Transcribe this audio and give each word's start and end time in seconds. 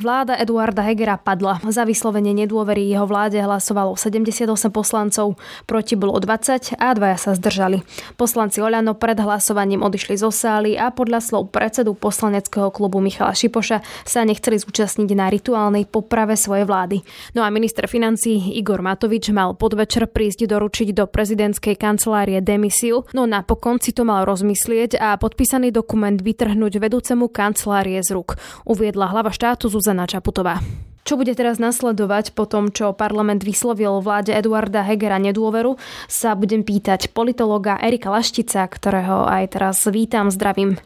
Vláda 0.00 0.32
Eduarda 0.40 0.80
Hegera 0.80 1.20
padla. 1.20 1.60
Za 1.60 1.84
vyslovenie 1.84 2.32
nedôvery 2.32 2.88
jeho 2.88 3.04
vláde 3.04 3.36
hlasovalo 3.36 4.00
78 4.00 4.48
poslancov, 4.72 5.36
proti 5.68 5.92
bolo 5.92 6.16
20 6.16 6.80
a 6.80 6.96
dvaja 6.96 7.20
sa 7.20 7.36
zdržali. 7.36 7.84
Poslanci 8.16 8.64
Oľano 8.64 8.96
pred 8.96 9.20
hlasovaním 9.20 9.84
odišli 9.84 10.16
zo 10.16 10.32
sály 10.32 10.72
a 10.72 10.88
podľa 10.88 11.20
slov 11.20 11.52
predsedu 11.52 11.92
poslaneckého 11.92 12.72
klubu 12.72 12.96
Michala 13.04 13.36
Šipoša 13.36 13.84
sa 14.08 14.24
nechceli 14.24 14.56
zúčastniť 14.56 15.12
na 15.12 15.28
rituálnej 15.28 15.84
poprave 15.84 16.32
svojej 16.32 16.64
vlády. 16.64 17.04
No 17.36 17.44
a 17.44 17.52
minister 17.52 17.84
financí 17.84 18.56
Igor 18.56 18.80
Matovič 18.80 19.28
mal 19.36 19.52
podvečer 19.52 20.08
prísť 20.08 20.48
doručiť 20.48 20.96
do 20.96 21.12
prezidentskej 21.12 21.76
kancelárie 21.76 22.40
demisiu, 22.40 23.04
no 23.12 23.28
napokon 23.28 23.76
si 23.84 23.92
to 23.92 24.08
mal 24.08 24.24
rozmyslieť 24.24 24.96
a 24.96 25.20
podpísaný 25.20 25.68
dokument 25.76 26.16
vytrhnúť 26.16 26.80
vedúcemu 26.80 27.28
kancelárie 27.28 28.00
z 28.00 28.16
rúk. 28.16 28.40
Uviedla 28.64 29.12
hlava 29.12 29.28
štátu 29.28 29.68
Zuzana 29.68 29.89
Zuzana 29.90 30.06
Čaputová. 30.06 30.62
Čo 31.02 31.18
bude 31.18 31.34
teraz 31.34 31.58
nasledovať 31.58 32.38
po 32.38 32.46
tom, 32.46 32.70
čo 32.70 32.94
parlament 32.94 33.42
vyslovil 33.42 33.98
vláde 33.98 34.30
Eduarda 34.30 34.86
Hegera 34.86 35.18
nedôveru, 35.18 35.82
sa 36.06 36.38
budem 36.38 36.62
pýtať 36.62 37.10
politologa 37.10 37.74
Erika 37.82 38.06
Laštica, 38.06 38.70
ktorého 38.70 39.26
aj 39.26 39.58
teraz 39.58 39.82
vítam, 39.90 40.30
zdravím. 40.30 40.78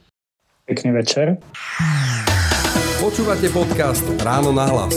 Pekný 0.65 0.97
večer. 0.97 1.37
Počúvate 2.97 3.53
podcast 3.53 4.09
Ráno 4.25 4.57
na 4.57 4.73
hlas. 4.73 4.97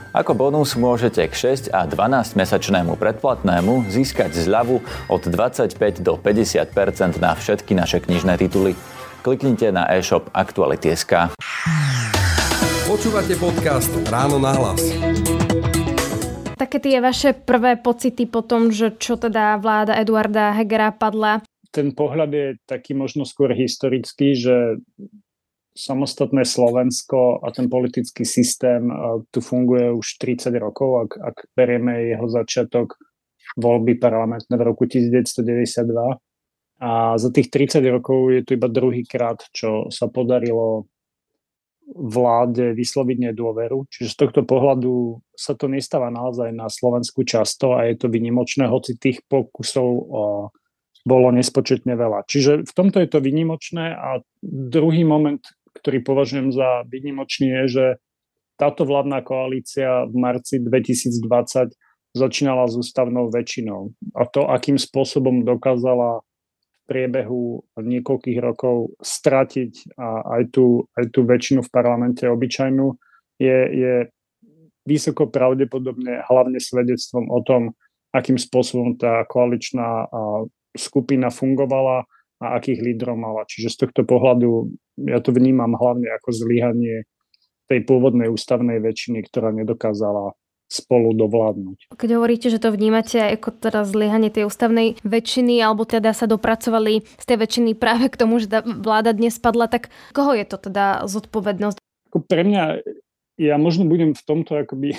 Ako 0.11 0.35
bonus 0.35 0.75
môžete 0.75 1.23
k 1.23 1.55
6 1.55 1.71
a 1.71 1.87
12 1.87 2.35
mesačnému 2.35 2.99
predplatnému 2.99 3.87
získať 3.87 4.35
zľavu 4.35 4.83
od 5.07 5.21
25 5.23 6.03
do 6.03 6.19
50% 6.19 7.15
na 7.23 7.31
všetky 7.31 7.71
naše 7.71 8.03
knižné 8.03 8.35
tituly. 8.35 8.75
Kliknite 9.23 9.71
na 9.71 9.87
e-shop 9.87 10.27
Aktuality.sk. 10.35 11.31
Počúvate 12.91 13.39
podcast 13.39 13.87
Ráno 14.11 14.35
na 14.35 14.51
hlas. 14.51 14.83
Také 16.59 16.83
tie 16.83 16.99
vaše 16.99 17.31
prvé 17.31 17.79
pocity 17.79 18.27
po 18.27 18.43
tom, 18.43 18.67
že 18.67 18.91
čo 18.99 19.15
teda 19.15 19.55
vláda 19.63 19.95
Eduarda 19.95 20.51
Hegera 20.59 20.91
padla? 20.91 21.39
Ten 21.71 21.95
pohľad 21.95 22.31
je 22.35 22.47
taký 22.67 22.99
možno 22.99 23.23
skôr 23.23 23.55
historický, 23.55 24.35
že 24.35 24.75
samostatné 25.71 26.45
Slovensko 26.45 27.39
a 27.43 27.51
ten 27.51 27.69
politický 27.71 28.25
systém 28.27 28.91
tu 29.31 29.39
funguje 29.41 29.91
už 29.91 30.07
30 30.19 30.51
rokov, 30.59 31.07
ak, 31.07 31.11
ak 31.17 31.35
berieme 31.55 32.11
jeho 32.11 32.27
začiatok 32.27 32.99
voľby 33.55 33.99
parlamentné 33.99 34.51
v 34.55 34.63
roku 34.63 34.83
1992. 34.87 36.19
A 36.81 37.13
za 37.15 37.29
tých 37.29 37.53
30 37.53 37.83
rokov 37.93 38.33
je 38.33 38.41
to 38.41 38.57
iba 38.57 38.67
druhý 38.67 39.05
krát, 39.05 39.37
čo 39.53 39.87
sa 39.93 40.09
podarilo 40.09 40.89
vláde 41.91 42.71
vysloviť 42.71 43.17
nedôveru. 43.31 43.85
Čiže 43.91 44.09
z 44.15 44.17
tohto 44.17 44.41
pohľadu 44.47 45.19
sa 45.35 45.53
to 45.53 45.67
nestáva 45.67 46.07
naozaj 46.07 46.55
na 46.55 46.71
Slovensku 46.71 47.27
často 47.27 47.75
a 47.75 47.85
je 47.85 47.99
to 47.99 48.07
vynimočné, 48.07 48.65
hoci 48.65 48.95
tých 48.95 49.21
pokusov 49.27 49.87
o, 49.87 50.23
bolo 51.03 51.27
nespočetne 51.35 51.93
veľa. 51.93 52.23
Čiže 52.25 52.63
v 52.63 52.71
tomto 52.71 53.03
je 53.03 53.09
to 53.11 53.19
vynimočné 53.19 53.91
a 53.91 54.23
druhý 54.41 55.03
moment, 55.03 55.43
ktorý 55.77 56.03
považujem 56.03 56.51
za 56.51 56.83
výnimočný, 56.87 57.47
je, 57.47 57.65
že 57.67 57.85
táto 58.59 58.85
vládna 58.85 59.25
koalícia 59.25 60.05
v 60.05 60.15
marci 60.19 60.61
2020 60.61 61.73
začínala 62.11 62.67
s 62.67 62.75
ústavnou 62.75 63.31
väčšinou. 63.31 63.95
A 64.13 64.27
to, 64.27 64.45
akým 64.45 64.75
spôsobom 64.75 65.47
dokázala 65.47 66.21
v 66.21 66.79
priebehu 66.85 67.63
niekoľkých 67.79 68.39
rokov 68.43 68.93
stratiť 68.99 69.95
aj 70.27 70.43
tú, 70.51 70.85
aj 70.93 71.05
tú 71.15 71.23
väčšinu 71.23 71.63
v 71.63 71.73
parlamente 71.73 72.27
obyčajnú, 72.27 72.87
je, 73.39 73.57
je 73.71 73.93
vysoko 74.85 75.31
pravdepodobne 75.31 76.21
hlavne 76.27 76.59
svedectvom 76.59 77.31
o 77.31 77.39
tom, 77.41 77.73
akým 78.11 78.35
spôsobom 78.35 78.99
tá 78.99 79.23
koaličná 79.25 80.11
skupina 80.75 81.31
fungovala 81.31 82.03
a 82.41 82.57
akých 82.57 82.81
lídrov 82.81 83.15
mala. 83.15 83.45
Čiže 83.45 83.69
z 83.69 83.77
tohto 83.85 84.01
pohľadu 84.03 84.73
ja 85.05 85.21
to 85.21 85.29
vnímam 85.31 85.77
hlavne 85.77 86.09
ako 86.17 86.33
zlyhanie 86.33 87.05
tej 87.69 87.85
pôvodnej 87.85 88.27
ústavnej 88.27 88.81
väčšiny, 88.81 89.23
ktorá 89.29 89.53
nedokázala 89.53 90.35
spolu 90.71 91.11
dovládnuť. 91.11 91.91
Keď 91.99 92.09
hovoríte, 92.15 92.47
že 92.47 92.63
to 92.63 92.71
vnímate 92.71 93.19
ako 93.19 93.51
teraz 93.59 93.91
zlyhanie 93.91 94.31
tej 94.31 94.47
ústavnej 94.47 94.95
väčšiny, 95.03 95.59
alebo 95.59 95.83
teda 95.83 96.15
sa 96.15 96.31
dopracovali 96.31 97.03
z 97.03 97.25
tej 97.27 97.37
väčšiny 97.43 97.71
práve 97.75 98.07
k 98.07 98.15
tomu, 98.15 98.39
že 98.39 98.47
tá 98.47 98.59
vláda 98.63 99.11
dnes 99.11 99.35
padla, 99.35 99.67
tak 99.67 99.91
koho 100.15 100.31
je 100.31 100.47
to 100.47 100.55
teda 100.55 101.03
zodpovednosť? 101.11 101.77
Pre 102.11 102.43
mňa, 102.47 102.87
ja 103.35 103.55
možno 103.59 103.83
budem 103.83 104.15
v 104.15 104.23
tomto 104.23 104.63
akoby 104.63 104.95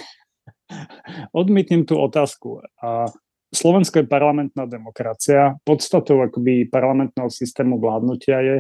odmietnem 1.41 1.88
tú 1.88 1.97
otázku. 1.97 2.60
A 2.84 3.09
Slovensko 3.52 4.00
je 4.00 4.08
parlamentná 4.08 4.64
demokracia. 4.64 5.60
Podstatou 5.68 6.24
akoby 6.24 6.72
parlamentného 6.72 7.28
systému 7.28 7.76
vládnutia 7.76 8.40
je, 8.40 8.56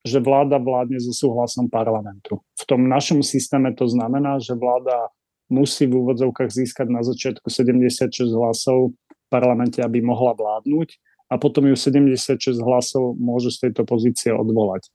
že 0.00 0.16
vláda 0.16 0.56
vládne 0.56 0.96
so 0.96 1.12
súhlasom 1.12 1.68
parlamentu. 1.68 2.40
V 2.56 2.64
tom 2.64 2.88
našom 2.88 3.20
systéme 3.20 3.76
to 3.76 3.84
znamená, 3.84 4.40
že 4.40 4.56
vláda 4.56 5.12
musí 5.52 5.84
v 5.84 6.00
úvodzovkách 6.00 6.48
získať 6.48 6.88
na 6.88 7.04
začiatku 7.04 7.52
76 7.52 8.08
hlasov 8.32 8.96
v 8.96 9.26
parlamente, 9.28 9.84
aby 9.84 10.00
mohla 10.00 10.32
vládnuť 10.32 10.88
a 11.28 11.36
potom 11.36 11.68
ju 11.68 11.76
76 11.76 12.40
hlasov 12.64 13.20
môže 13.20 13.52
z 13.52 13.68
tejto 13.68 13.84
pozície 13.84 14.32
odvolať. 14.32 14.88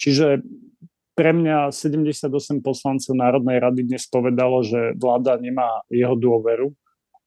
Čiže 0.00 0.40
pre 1.12 1.36
mňa 1.36 1.68
78 1.68 2.32
poslancov 2.64 3.12
Národnej 3.12 3.60
rady 3.60 3.92
dnes 3.92 4.08
povedalo, 4.08 4.64
že 4.64 4.96
vláda 4.96 5.36
nemá 5.36 5.84
jeho 5.92 6.16
dôveru 6.16 6.72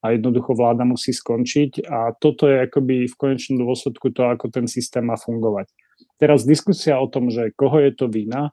a 0.00 0.16
jednoducho 0.16 0.56
vláda 0.56 0.88
musí 0.88 1.12
skončiť. 1.12 1.84
A 1.86 2.16
toto 2.16 2.48
je 2.48 2.64
akoby 2.64 3.04
v 3.08 3.18
konečnom 3.20 3.60
dôsledku 3.60 4.12
to, 4.16 4.24
ako 4.24 4.48
ten 4.48 4.64
systém 4.64 5.04
má 5.04 5.20
fungovať. 5.20 5.68
Teraz 6.16 6.48
diskusia 6.48 6.96
o 6.96 7.08
tom, 7.08 7.28
že 7.28 7.52
koho 7.52 7.80
je 7.80 7.92
to 7.92 8.08
vina 8.08 8.52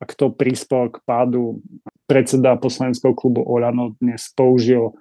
a 0.00 0.02
kto 0.04 0.32
prispel 0.32 0.92
k 0.92 1.00
pádu. 1.04 1.60
Predseda 2.08 2.56
poslaneckého 2.56 3.12
klubu 3.12 3.42
Olano 3.44 3.98
dnes 4.00 4.30
použil 4.32 4.94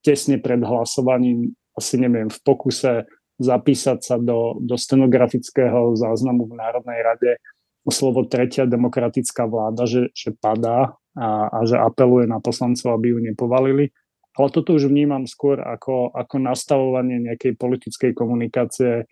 tesne 0.00 0.40
pred 0.40 0.62
hlasovaním, 0.64 1.52
asi 1.76 2.00
neviem, 2.00 2.30
v 2.30 2.38
pokuse 2.40 3.04
zapísať 3.40 3.98
sa 4.04 4.16
do, 4.20 4.60
do 4.60 4.76
stenografického 4.76 5.96
záznamu 5.96 6.48
v 6.48 6.54
Národnej 6.60 7.00
rade 7.00 7.30
slovo 7.90 8.24
tretia 8.28 8.64
demokratická 8.64 9.44
vláda, 9.50 9.84
že, 9.84 10.08
že 10.14 10.30
padá 10.30 10.94
a, 11.18 11.50
a 11.50 11.58
že 11.66 11.76
apeluje 11.76 12.30
na 12.30 12.38
poslancov, 12.38 12.94
aby 12.94 13.12
ju 13.12 13.18
nepovalili 13.18 13.90
ale 14.40 14.48
toto 14.48 14.72
už 14.72 14.88
vnímam 14.88 15.28
skôr 15.28 15.60
ako, 15.60 16.16
ako 16.16 16.40
nastavovanie 16.40 17.20
nejakej 17.20 17.60
politickej 17.60 18.16
komunikácie 18.16 19.04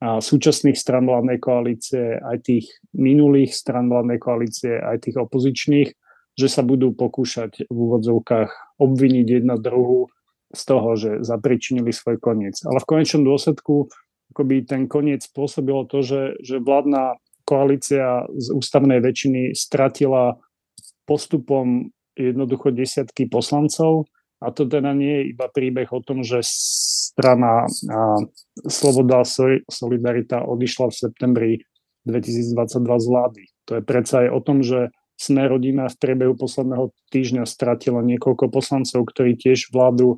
a 0.00 0.16
súčasných 0.16 0.80
stran 0.80 1.04
vládnej 1.04 1.36
koalície, 1.36 2.16
aj 2.16 2.48
tých 2.48 2.72
minulých 2.96 3.52
stran 3.52 3.92
vládnej 3.92 4.16
koalície, 4.16 4.80
aj 4.80 5.04
tých 5.04 5.20
opozičných, 5.20 5.92
že 6.40 6.48
sa 6.48 6.64
budú 6.64 6.96
pokúšať 6.96 7.68
v 7.68 7.76
úvodzovkách 7.76 8.80
obviniť 8.80 9.26
jedna 9.28 9.60
druhú 9.60 10.08
z 10.56 10.62
toho, 10.64 10.96
že 10.96 11.20
zapričinili 11.20 11.92
svoj 11.92 12.16
koniec. 12.16 12.56
Ale 12.64 12.80
v 12.80 12.88
konečnom 12.88 13.28
dôsledku 13.28 13.92
akoby 14.32 14.64
ten 14.64 14.88
koniec 14.88 15.20
spôsobilo 15.28 15.84
to, 15.84 16.00
že, 16.00 16.40
že 16.40 16.64
vládna 16.64 17.20
koalícia 17.44 18.24
z 18.32 18.56
ústavnej 18.56 19.04
väčšiny 19.04 19.52
stratila 19.52 20.40
postupom 21.04 21.92
jednoducho 22.16 22.72
desiatky 22.72 23.26
poslancov 23.26 24.06
a 24.40 24.48
to 24.50 24.64
teda 24.64 24.96
nie 24.96 25.20
je 25.20 25.36
iba 25.36 25.46
príbeh 25.52 25.92
o 25.92 26.00
tom, 26.00 26.24
že 26.24 26.40
strana 26.40 27.68
Sloboda 28.64 29.20
Solidarita 29.68 30.48
odišla 30.48 30.88
v 30.88 30.96
septembri 30.96 31.52
2022 32.08 32.56
z 32.80 33.06
vlády. 33.12 33.42
To 33.68 33.76
je 33.76 33.82
predsa 33.84 34.24
aj 34.24 34.28
o 34.32 34.40
tom, 34.40 34.64
že 34.64 34.88
sme 35.20 35.44
rodina 35.44 35.92
v 35.92 36.00
priebehu 36.00 36.32
posledného 36.32 36.96
týždňa 37.12 37.44
stratila 37.44 38.00
niekoľko 38.00 38.48
poslancov, 38.48 39.04
ktorí 39.12 39.36
tiež 39.36 39.68
vládu, 39.68 40.16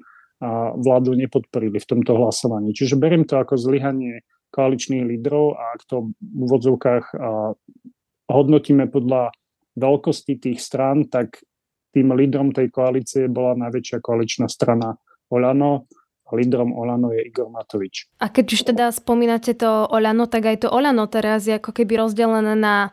vládu 0.78 1.18
nepodporili 1.18 1.82
v 1.82 1.88
tomto 1.90 2.14
hlasovaní. 2.14 2.70
Čiže 2.70 2.94
beriem 2.94 3.26
to 3.26 3.42
ako 3.42 3.58
zlyhanie 3.58 4.22
koaličných 4.54 5.02
lídrov 5.02 5.58
a 5.58 5.74
ak 5.74 5.82
to 5.90 6.14
v 6.22 6.38
úvodzovkách 6.46 7.18
hodnotíme 8.30 8.86
podľa 8.86 9.34
veľkosti 9.74 10.38
tých 10.38 10.62
strán, 10.62 11.10
tak 11.10 11.42
tým 11.92 12.16
lídrom 12.16 12.50
tej 12.50 12.72
koalície 12.72 13.28
bola 13.28 13.54
najväčšia 13.68 14.00
koaličná 14.00 14.48
strana 14.48 14.96
Olano. 15.28 15.86
Lídrom 16.32 16.72
Olano 16.72 17.12
je 17.12 17.28
Igor 17.28 17.52
Matovič. 17.52 18.08
A 18.24 18.32
keď 18.32 18.46
už 18.56 18.60
teda 18.72 18.88
spomínate 18.88 19.52
to 19.52 19.84
Olano, 19.92 20.24
tak 20.24 20.48
aj 20.48 20.64
to 20.64 20.68
Olano 20.72 21.04
teraz 21.04 21.44
je 21.44 21.60
ako 21.60 21.76
keby 21.76 22.00
rozdelené 22.00 22.56
na 22.56 22.88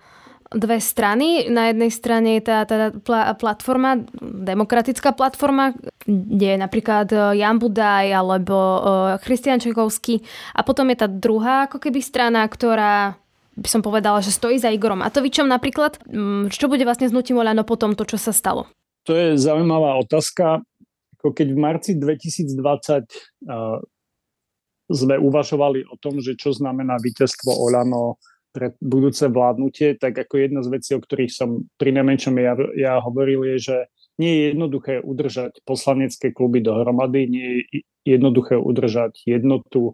dve 0.52 0.82
strany. 0.82 1.48
Na 1.48 1.72
jednej 1.72 1.88
strane 1.94 2.36
je 2.36 2.44
tá, 2.44 2.68
tá 2.68 2.92
platforma, 3.38 4.02
demokratická 4.20 5.14
platforma, 5.14 5.78
kde 6.04 6.48
je 6.52 6.58
napríklad 6.58 7.08
e, 7.14 7.18
Jan 7.40 7.62
Budaj 7.62 8.12
alebo 8.12 8.58
e, 8.58 8.80
Christian 9.24 9.62
Čekovský. 9.62 10.26
A 10.58 10.66
potom 10.66 10.90
je 10.90 10.98
tá 11.00 11.08
druhá 11.08 11.70
ako 11.70 11.78
keby 11.78 12.02
strana, 12.02 12.44
ktorá 12.50 13.16
by 13.60 13.70
som 13.70 13.82
povedala, 13.84 14.24
že 14.24 14.34
stojí 14.34 14.58
za 14.58 14.72
Igorom 14.74 15.04
Matovičom 15.04 15.46
napríklad. 15.46 16.02
Mm, 16.08 16.50
čo 16.50 16.72
bude 16.72 16.88
vlastne 16.88 17.12
s 17.12 17.14
Nutím 17.14 17.38
Oľano 17.38 17.62
po 17.68 17.78
tom, 17.78 17.94
to, 17.94 18.08
čo 18.08 18.18
sa 18.18 18.34
stalo? 18.34 18.72
To 19.08 19.12
je 19.16 19.38
zaujímavá 19.40 19.96
otázka. 20.00 20.64
Ako 21.20 21.36
keď 21.36 21.48
v 21.52 21.60
marci 21.60 21.92
2020 22.00 22.56
uh, 23.48 23.80
sme 24.90 25.16
uvažovali 25.20 25.86
o 25.86 25.96
tom, 26.00 26.24
že 26.24 26.40
čo 26.40 26.56
znamená 26.56 26.98
víťazstvo 26.98 27.52
Olano 27.52 28.18
pre 28.50 28.74
budúce 28.82 29.30
vládnutie, 29.30 30.00
tak 30.02 30.18
ako 30.18 30.34
jedna 30.42 30.62
z 30.66 30.74
vecí, 30.74 30.92
o 30.98 31.04
ktorých 31.04 31.30
som 31.30 31.70
pri 31.78 31.94
najmenšom 31.94 32.34
ja, 32.42 32.54
ja 32.74 32.94
hovoril, 32.98 33.46
je, 33.54 33.58
že 33.72 33.78
nie 34.18 34.32
je 34.34 34.44
jednoduché 34.56 35.06
udržať 35.06 35.62
poslanecké 35.64 36.34
kluby 36.34 36.66
dohromady, 36.66 37.30
nie 37.30 37.46
je 37.46 37.86
jednoduché 38.18 38.58
udržať 38.58 39.22
jednotu 39.30 39.94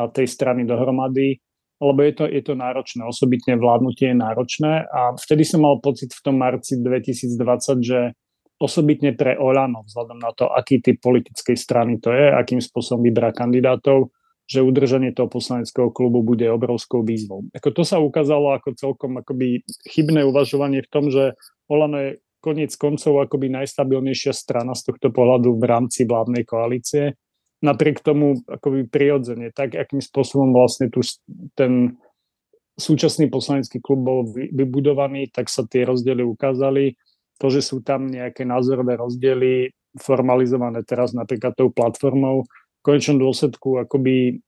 a 0.00 0.08
tej 0.08 0.26
strany 0.26 0.64
dohromady 0.64 1.44
lebo 1.80 2.00
je 2.04 2.12
to, 2.12 2.24
je 2.28 2.42
to 2.44 2.54
náročné, 2.54 3.00
osobitne 3.08 3.56
vládnutie 3.56 4.12
je 4.12 4.16
náročné 4.20 4.84
a 4.84 5.16
vtedy 5.16 5.48
som 5.48 5.64
mal 5.64 5.80
pocit 5.80 6.12
v 6.12 6.20
tom 6.20 6.36
marci 6.36 6.76
2020, 6.76 7.80
že 7.80 8.12
osobitne 8.60 9.16
pre 9.16 9.40
Olano, 9.40 9.88
vzhľadom 9.88 10.18
na 10.20 10.36
to, 10.36 10.52
aký 10.52 10.84
typ 10.84 11.00
politickej 11.00 11.56
strany 11.56 11.96
to 11.96 12.12
je, 12.12 12.28
akým 12.28 12.60
spôsobom 12.60 13.08
vybrá 13.08 13.32
kandidátov, 13.32 14.12
že 14.44 14.60
udržanie 14.60 15.16
toho 15.16 15.32
poslaneckého 15.32 15.88
klubu 15.88 16.20
bude 16.20 16.44
obrovskou 16.44 17.00
výzvou. 17.00 17.48
Ako 17.56 17.72
to 17.72 17.82
sa 17.88 18.02
ukázalo 18.02 18.52
ako 18.52 18.76
celkom 18.76 19.16
akoby 19.16 19.64
chybné 19.88 20.26
uvažovanie 20.28 20.84
v 20.84 20.90
tom, 20.92 21.08
že 21.08 21.38
Olano 21.72 21.96
je 21.96 22.10
koniec 22.44 22.76
koncov 22.76 23.24
akoby 23.24 23.48
najstabilnejšia 23.48 24.36
strana 24.36 24.76
z 24.76 24.92
tohto 24.92 25.08
pohľadu 25.08 25.56
v 25.56 25.64
rámci 25.64 26.04
vládnej 26.04 26.44
koalície 26.44 27.16
napriek 27.60 28.00
tomu 28.00 28.40
akoby 28.48 28.88
prirodzene, 28.88 29.52
tak 29.52 29.76
akým 29.76 30.00
spôsobom 30.00 30.52
vlastne 30.52 30.88
tu 30.88 31.04
ten 31.52 31.96
súčasný 32.80 33.28
poslanecký 33.28 33.84
klub 33.84 34.00
bol 34.00 34.20
vybudovaný, 34.32 35.28
tak 35.28 35.52
sa 35.52 35.68
tie 35.68 35.84
rozdiely 35.84 36.24
ukázali. 36.24 36.96
To, 37.40 37.46
že 37.48 37.64
sú 37.64 37.80
tam 37.80 38.06
nejaké 38.06 38.44
názorové 38.44 39.00
rozdiely 39.00 39.72
formalizované 39.96 40.84
teraz 40.84 41.16
napríklad 41.16 41.56
tou 41.56 41.72
platformou, 41.72 42.44
v 42.44 42.82
konečnom 42.84 43.20
dôsledku 43.20 43.80
akoby 43.84 44.40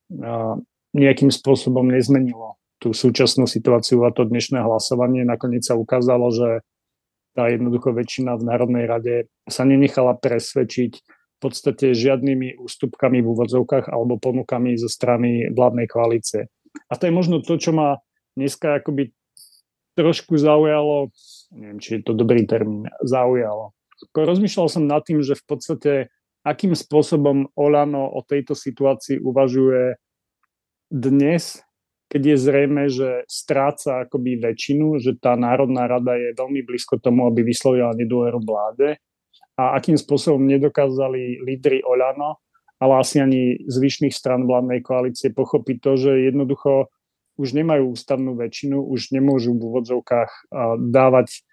nejakým 0.93 1.29
spôsobom 1.33 1.89
nezmenilo 1.89 2.57
tú 2.81 2.93
súčasnú 2.93 3.49
situáciu 3.49 4.05
a 4.05 4.13
to 4.13 4.29
dnešné 4.29 4.61
hlasovanie. 4.61 5.25
Nakoniec 5.25 5.65
sa 5.65 5.77
ukázalo, 5.77 6.33
že 6.33 6.65
tá 7.33 7.49
jednoducho 7.49 7.97
väčšina 7.97 8.37
v 8.37 8.45
Národnej 8.45 8.85
rade 8.85 9.15
sa 9.49 9.65
nenechala 9.65 10.17
presvedčiť 10.17 11.01
podstate 11.43 11.91
žiadnymi 11.91 12.63
ústupkami 12.63 13.19
v 13.19 13.27
úvodzovkách 13.27 13.91
alebo 13.91 14.23
ponukami 14.23 14.79
zo 14.79 14.87
strany 14.87 15.51
vládnej 15.51 15.91
koalície. 15.91 16.47
A 16.87 16.95
to 16.95 17.11
je 17.11 17.13
možno 17.13 17.43
to, 17.43 17.59
čo 17.59 17.75
ma 17.75 17.99
dneska 18.39 18.79
akoby 18.79 19.11
trošku 19.97 20.41
zaujalo, 20.41 21.13
neviem, 21.53 21.79
či 21.79 22.01
je 22.01 22.03
to 22.03 22.13
dobrý 22.17 22.49
termín, 22.49 22.89
zaujalo. 23.05 23.77
Rozmýšľal 24.13 24.69
som 24.69 24.85
nad 24.89 25.05
tým, 25.07 25.23
že 25.23 25.39
v 25.39 25.45
podstate 25.47 25.93
akým 26.43 26.75
spôsobom 26.75 27.55
Olano 27.55 28.11
o 28.11 28.21
tejto 28.27 28.59
situácii 28.59 29.23
uvažuje 29.23 29.95
dnes, 30.91 31.63
keď 32.13 32.23
je 32.29 32.37
zrejme, 32.37 32.83
že 32.93 33.25
stráca 33.25 34.05
akoby 34.05 34.37
väčšinu, 34.37 35.01
že 35.01 35.17
tá 35.17 35.33
Národná 35.33 35.89
rada 35.89 36.13
je 36.19 36.37
veľmi 36.37 36.61
blízko 36.61 37.01
tomu, 37.01 37.25
aby 37.25 37.41
vyslovila 37.41 37.97
nedôveru 37.97 38.43
vláde 38.45 39.01
a 39.57 39.79
akým 39.81 39.97
spôsobom 39.97 40.45
nedokázali 40.45 41.41
lídry 41.41 41.81
Oľano, 41.81 42.43
ale 42.83 42.93
asi 43.01 43.23
ani 43.23 43.65
zvyšných 43.65 44.13
stran 44.13 44.45
vládnej 44.45 44.85
koalície 44.85 45.33
pochopiť 45.33 45.77
to, 45.81 45.93
že 45.97 46.29
jednoducho 46.29 46.93
už 47.41 47.57
nemajú 47.57 47.97
ústavnú 47.97 48.37
väčšinu, 48.37 48.81
už 48.83 49.17
nemôžu 49.17 49.57
v 49.57 49.65
úvodzovkách 49.73 50.53
dávať 50.93 51.45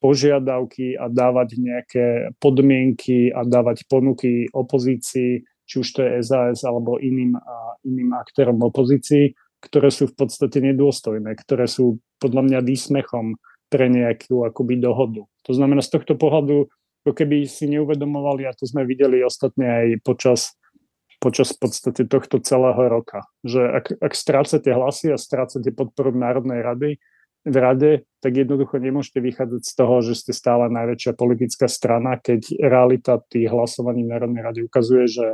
požiadavky 0.00 0.96
a 0.96 1.12
dávať 1.12 1.60
nejaké 1.60 2.06
podmienky 2.40 3.28
a 3.32 3.44
dávať 3.44 3.84
ponuky 3.88 4.48
opozícii, 4.52 5.44
či 5.64 5.74
už 5.80 5.88
to 5.92 6.00
je 6.04 6.24
SAS 6.24 6.64
alebo 6.64 7.00
iným, 7.00 7.36
iným 7.84 8.12
aktérom 8.16 8.60
opozícii, 8.64 9.32
ktoré 9.64 9.88
sú 9.88 10.08
v 10.12 10.16
podstate 10.24 10.60
nedôstojné, 10.60 11.36
ktoré 11.40 11.64
sú 11.68 12.00
podľa 12.20 12.42
mňa 12.48 12.58
výsmechom 12.64 13.36
pre 13.68 13.88
nejakú 13.88 14.44
akoby 14.44 14.76
dohodu. 14.80 15.24
To 15.48 15.52
znamená, 15.52 15.80
z 15.80 16.00
tohto 16.00 16.16
pohľadu 16.20 16.68
ako 17.04 17.12
keby 17.12 17.44
si 17.44 17.68
neuvedomovali, 17.68 18.48
a 18.48 18.56
to 18.56 18.64
sme 18.64 18.88
videli 18.88 19.20
ostatne 19.20 19.68
aj 19.68 19.86
počas, 20.00 20.56
počas 21.24 21.56
v 21.56 21.64
podstate 21.64 22.04
tohto 22.04 22.36
celého 22.44 22.76
roka, 22.92 23.24
že 23.40 23.64
ak, 23.64 23.96
ak 23.96 24.12
strácate 24.12 24.68
hlasy 24.68 25.16
a 25.16 25.16
strácate 25.16 25.72
podporu 25.72 26.12
Národnej 26.12 26.60
rady, 26.60 26.90
v 27.44 27.56
rade, 27.60 27.92
tak 28.24 28.40
jednoducho 28.40 28.80
nemôžete 28.80 29.20
vychádzať 29.20 29.62
z 29.68 29.72
toho, 29.76 30.00
že 30.00 30.16
ste 30.16 30.32
stále 30.32 30.72
najväčšia 30.72 31.12
politická 31.12 31.68
strana, 31.68 32.16
keď 32.16 32.56
realita 32.56 33.20
tých 33.28 33.52
hlasovaní 33.52 34.00
v 34.00 34.16
Národnej 34.16 34.40
rade 34.40 34.60
ukazuje, 34.64 35.04
že 35.04 35.26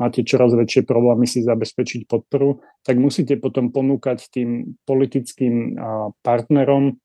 máte 0.00 0.24
čoraz 0.24 0.56
väčšie 0.56 0.88
problémy 0.88 1.28
si 1.28 1.44
zabezpečiť 1.44 2.08
podporu, 2.08 2.64
tak 2.88 2.96
musíte 2.96 3.36
potom 3.36 3.68
ponúkať 3.68 4.32
tým 4.32 4.80
politickým 4.88 5.76
partnerom 6.24 6.96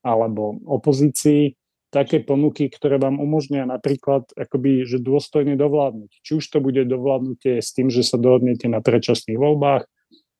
alebo 0.00 0.64
opozícii 0.64 1.52
také 1.96 2.20
ponuky, 2.20 2.68
ktoré 2.68 3.00
vám 3.00 3.16
umožnia 3.16 3.64
napríklad 3.64 4.28
akoby, 4.36 4.84
že 4.84 5.00
dôstojne 5.00 5.56
dovládnuť. 5.56 6.12
Či 6.20 6.32
už 6.36 6.44
to 6.52 6.60
bude 6.60 6.84
dovládnutie 6.84 7.64
s 7.64 7.72
tým, 7.72 7.88
že 7.88 8.04
sa 8.04 8.20
dohodnete 8.20 8.68
na 8.68 8.84
predčasných 8.84 9.40
voľbách, 9.40 9.88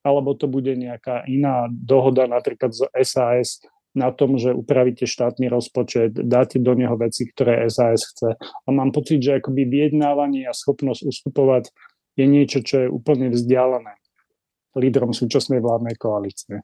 alebo 0.05 0.37
to 0.37 0.45
bude 0.45 0.69
nejaká 0.77 1.25
iná 1.25 1.65
dohoda 1.73 2.29
napríklad 2.29 2.77
z 2.77 2.85
SAS 3.01 3.65
na 3.97 4.13
tom, 4.13 4.37
že 4.37 4.53
upravíte 4.53 5.09
štátny 5.09 5.49
rozpočet, 5.49 6.13
dáte 6.13 6.61
do 6.61 6.77
neho 6.77 6.93
veci, 6.93 7.25
ktoré 7.25 7.65
SAS 7.73 8.05
chce. 8.13 8.37
A 8.37 8.67
mám 8.69 8.93
pocit, 8.93 9.17
že 9.17 9.41
akoby 9.41 9.65
vyjednávanie 9.65 10.45
a 10.45 10.53
schopnosť 10.53 11.09
ustupovať 11.09 11.73
je 12.13 12.25
niečo, 12.29 12.61
čo 12.61 12.85
je 12.85 12.87
úplne 12.93 13.33
vzdialené 13.33 13.97
lídrom 14.77 15.09
súčasnej 15.09 15.57
vládnej 15.57 15.97
koalície. 15.97 16.61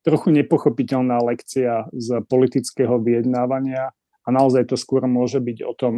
Trochu 0.00 0.32
nepochopiteľná 0.32 1.20
lekcia 1.20 1.92
z 1.92 2.24
politického 2.24 2.96
vyjednávania 2.96 3.92
a 4.26 4.28
naozaj 4.34 4.66
to 4.68 4.76
skôr 4.76 5.06
môže 5.06 5.38
byť 5.38 5.58
o 5.62 5.72
tom, 5.78 5.94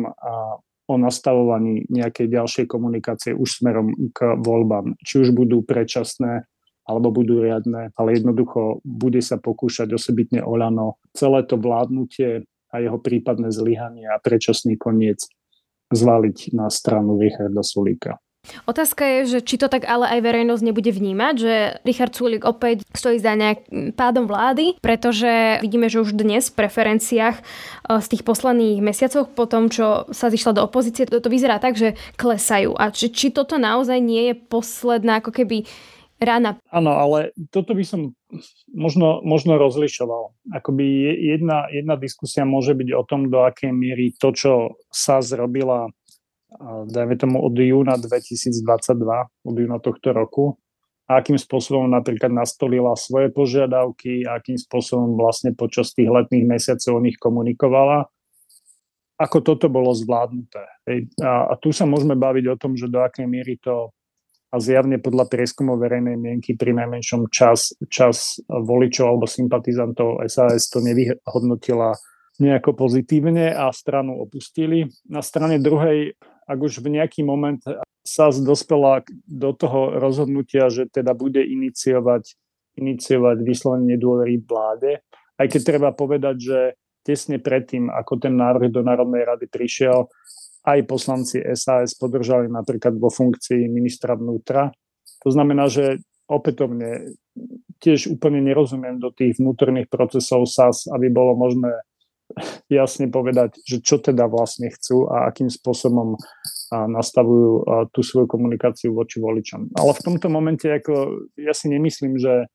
o 0.89 0.95
nastavovaní 0.97 1.85
nejakej 1.89 2.29
ďalšej 2.33 2.65
komunikácie 2.69 3.33
už 3.37 3.61
smerom 3.61 3.93
k 4.13 4.37
voľbám. 4.41 4.97
Či 5.05 5.25
už 5.25 5.29
budú 5.37 5.65
predčasné, 5.65 6.49
alebo 6.89 7.13
budú 7.13 7.45
riadne, 7.45 7.93
ale 8.01 8.17
jednoducho 8.17 8.81
bude 8.81 9.21
sa 9.21 9.37
pokúšať 9.37 9.93
osobitne 9.93 10.41
Olano 10.41 10.97
celé 11.13 11.45
to 11.45 11.61
vládnutie 11.61 12.49
a 12.73 12.75
jeho 12.81 12.97
prípadné 12.97 13.53
zlyhanie 13.53 14.09
a 14.09 14.17
predčasný 14.17 14.81
koniec 14.81 15.21
zvaliť 15.93 16.57
na 16.57 16.73
stranu 16.73 17.21
Richarda 17.21 17.61
Sulíka. 17.61 18.17
Otázka 18.64 19.02
je, 19.05 19.21
že 19.37 19.38
či 19.45 19.57
to 19.61 19.69
tak 19.69 19.85
ale 19.85 20.09
aj 20.09 20.21
verejnosť 20.25 20.62
nebude 20.64 20.90
vnímať, 20.93 21.35
že 21.38 21.55
Richard 21.85 22.14
Sulik 22.14 22.45
opäť 22.45 22.85
stojí 22.93 23.21
za 23.21 23.37
nejakým 23.37 23.93
pádom 23.93 24.28
vlády, 24.28 24.81
pretože 24.81 25.61
vidíme, 25.64 25.88
že 25.88 26.02
už 26.02 26.17
dnes 26.17 26.49
v 26.49 26.59
preferenciách 26.64 27.37
e, 27.38 27.43
z 28.00 28.07
tých 28.09 28.23
posledných 28.25 28.81
mesiacov 28.85 29.31
po 29.33 29.45
tom, 29.45 29.69
čo 29.73 30.09
sa 30.11 30.33
zišla 30.33 30.57
do 30.57 30.64
opozície, 30.64 31.05
to, 31.05 31.21
to 31.21 31.28
vyzerá 31.33 31.61
tak, 31.61 31.76
že 31.76 31.97
klesajú. 32.17 32.76
A 32.76 32.90
či, 32.93 33.12
či 33.12 33.33
toto 33.35 33.57
naozaj 33.61 33.99
nie 34.00 34.33
je 34.33 34.35
posledná 34.37 35.21
ako 35.21 35.31
keby 35.33 35.69
rána. 36.19 36.59
Áno, 36.75 36.99
ale 36.99 37.31
toto 37.55 37.73
by 37.73 37.85
som 37.87 38.12
možno, 38.75 39.23
možno 39.23 39.57
rozlišoval. 39.57 40.35
Akoby 40.50 41.14
jedna, 41.14 41.71
jedna 41.71 41.95
diskusia 41.95 42.43
môže 42.43 42.75
byť 42.75 42.88
o 42.95 43.02
tom, 43.07 43.31
do 43.31 43.47
akej 43.47 43.71
miery 43.71 44.12
to, 44.19 44.35
čo 44.35 44.52
sa 44.90 45.23
zrobila 45.23 45.88
dajme 46.88 47.14
tomu 47.21 47.45
od 47.45 47.52
júna 47.52 48.00
2022, 48.00 48.57
od 49.45 49.57
júna 49.57 49.78
tohto 49.78 50.17
roku, 50.17 50.57
akým 51.09 51.40
spôsobom 51.40 51.88
napríklad 51.88 52.33
nastolila 52.33 52.93
svoje 52.97 53.33
požiadavky, 53.33 54.28
a 54.28 54.40
akým 54.40 54.61
spôsobom 54.61 55.17
vlastne 55.17 55.57
počas 55.57 55.97
tých 55.97 56.09
letných 56.09 56.45
mesiacov 56.45 57.00
o 57.00 57.05
nich 57.05 57.17
komunikovala, 57.17 58.09
ako 59.19 59.38
toto 59.43 59.67
bolo 59.67 59.90
zvládnuté. 59.97 60.62
A, 61.25 61.50
a 61.50 61.55
tu 61.59 61.75
sa 61.75 61.88
môžeme 61.88 62.14
baviť 62.14 62.45
o 62.55 62.57
tom, 62.61 62.78
že 62.78 62.87
do 62.87 63.02
akej 63.02 63.26
miery 63.26 63.59
to 63.59 63.90
a 64.49 64.57
zjavne 64.64 64.97
podľa 64.97 65.28
prieskumov 65.28 65.76
verejnej 65.76 66.17
mienky 66.17 66.57
pri 66.57 66.73
najmenšom 66.73 67.28
čas, 67.28 67.76
čas 67.93 68.40
voličov 68.49 69.05
alebo 69.05 69.28
sympatizantov 69.28 70.25
SAS 70.25 70.73
to 70.73 70.81
nevyhodnotila 70.81 71.93
nejako 72.40 72.73
pozitívne 72.73 73.52
a 73.52 73.69
stranu 73.75 74.25
opustili. 74.25 74.88
Na 75.05 75.21
strane 75.21 75.61
druhej, 75.61 76.17
ak 76.49 76.59
už 76.59 76.81
v 76.81 76.97
nejaký 76.97 77.21
moment 77.23 77.61
sa 78.00 78.33
dospela 78.33 79.05
do 79.28 79.52
toho 79.52 80.00
rozhodnutia, 80.00 80.73
že 80.73 80.88
teda 80.88 81.12
bude 81.12 81.45
iniciovať, 81.45 82.33
iniciovať 82.81 83.37
vyslovenie 83.45 84.00
nedôvery 84.00 84.40
vláde, 84.40 85.05
aj 85.37 85.47
keď 85.47 85.61
treba 85.61 85.90
povedať, 85.93 86.37
že 86.40 86.59
tesne 87.05 87.37
predtým, 87.37 87.93
ako 87.93 88.17
ten 88.17 88.35
návrh 88.35 88.73
do 88.73 88.81
Národnej 88.81 89.28
rady 89.28 89.47
prišiel, 89.49 90.09
aj 90.67 90.88
poslanci 90.88 91.40
SAS 91.57 91.97
podržali 91.97 92.49
napríklad 92.50 92.97
vo 92.97 93.09
funkcii 93.09 93.69
ministra 93.69 94.17
vnútra. 94.19 94.69
To 95.25 95.28
znamená, 95.33 95.69
že 95.73 96.02
opätovne 96.28 97.17
tiež 97.81 98.12
úplne 98.12 98.45
nerozumiem 98.45 99.00
do 99.00 99.09
tých 99.14 99.40
vnútorných 99.40 99.88
procesov 99.88 100.45
SAS, 100.45 100.85
aby 100.93 101.09
bolo 101.09 101.33
možné 101.38 101.73
jasne 102.69 103.09
povedať, 103.09 103.61
že 103.65 103.81
čo 103.81 103.99
teda 103.99 104.29
vlastne 104.29 104.69
chcú 104.69 105.09
a 105.09 105.29
akým 105.33 105.49
spôsobom 105.49 106.21
nastavujú 106.69 107.65
tú 107.97 108.01
svoju 108.05 108.29
komunikáciu 108.29 108.93
voči 108.93 109.21
voličom. 109.21 109.73
Ale 109.73 109.97
v 109.97 110.05
tomto 110.05 110.29
momente 110.29 110.69
ako, 110.69 111.25
ja 111.41 111.57
si 111.57 111.73
nemyslím, 111.73 112.21
že, 112.21 112.53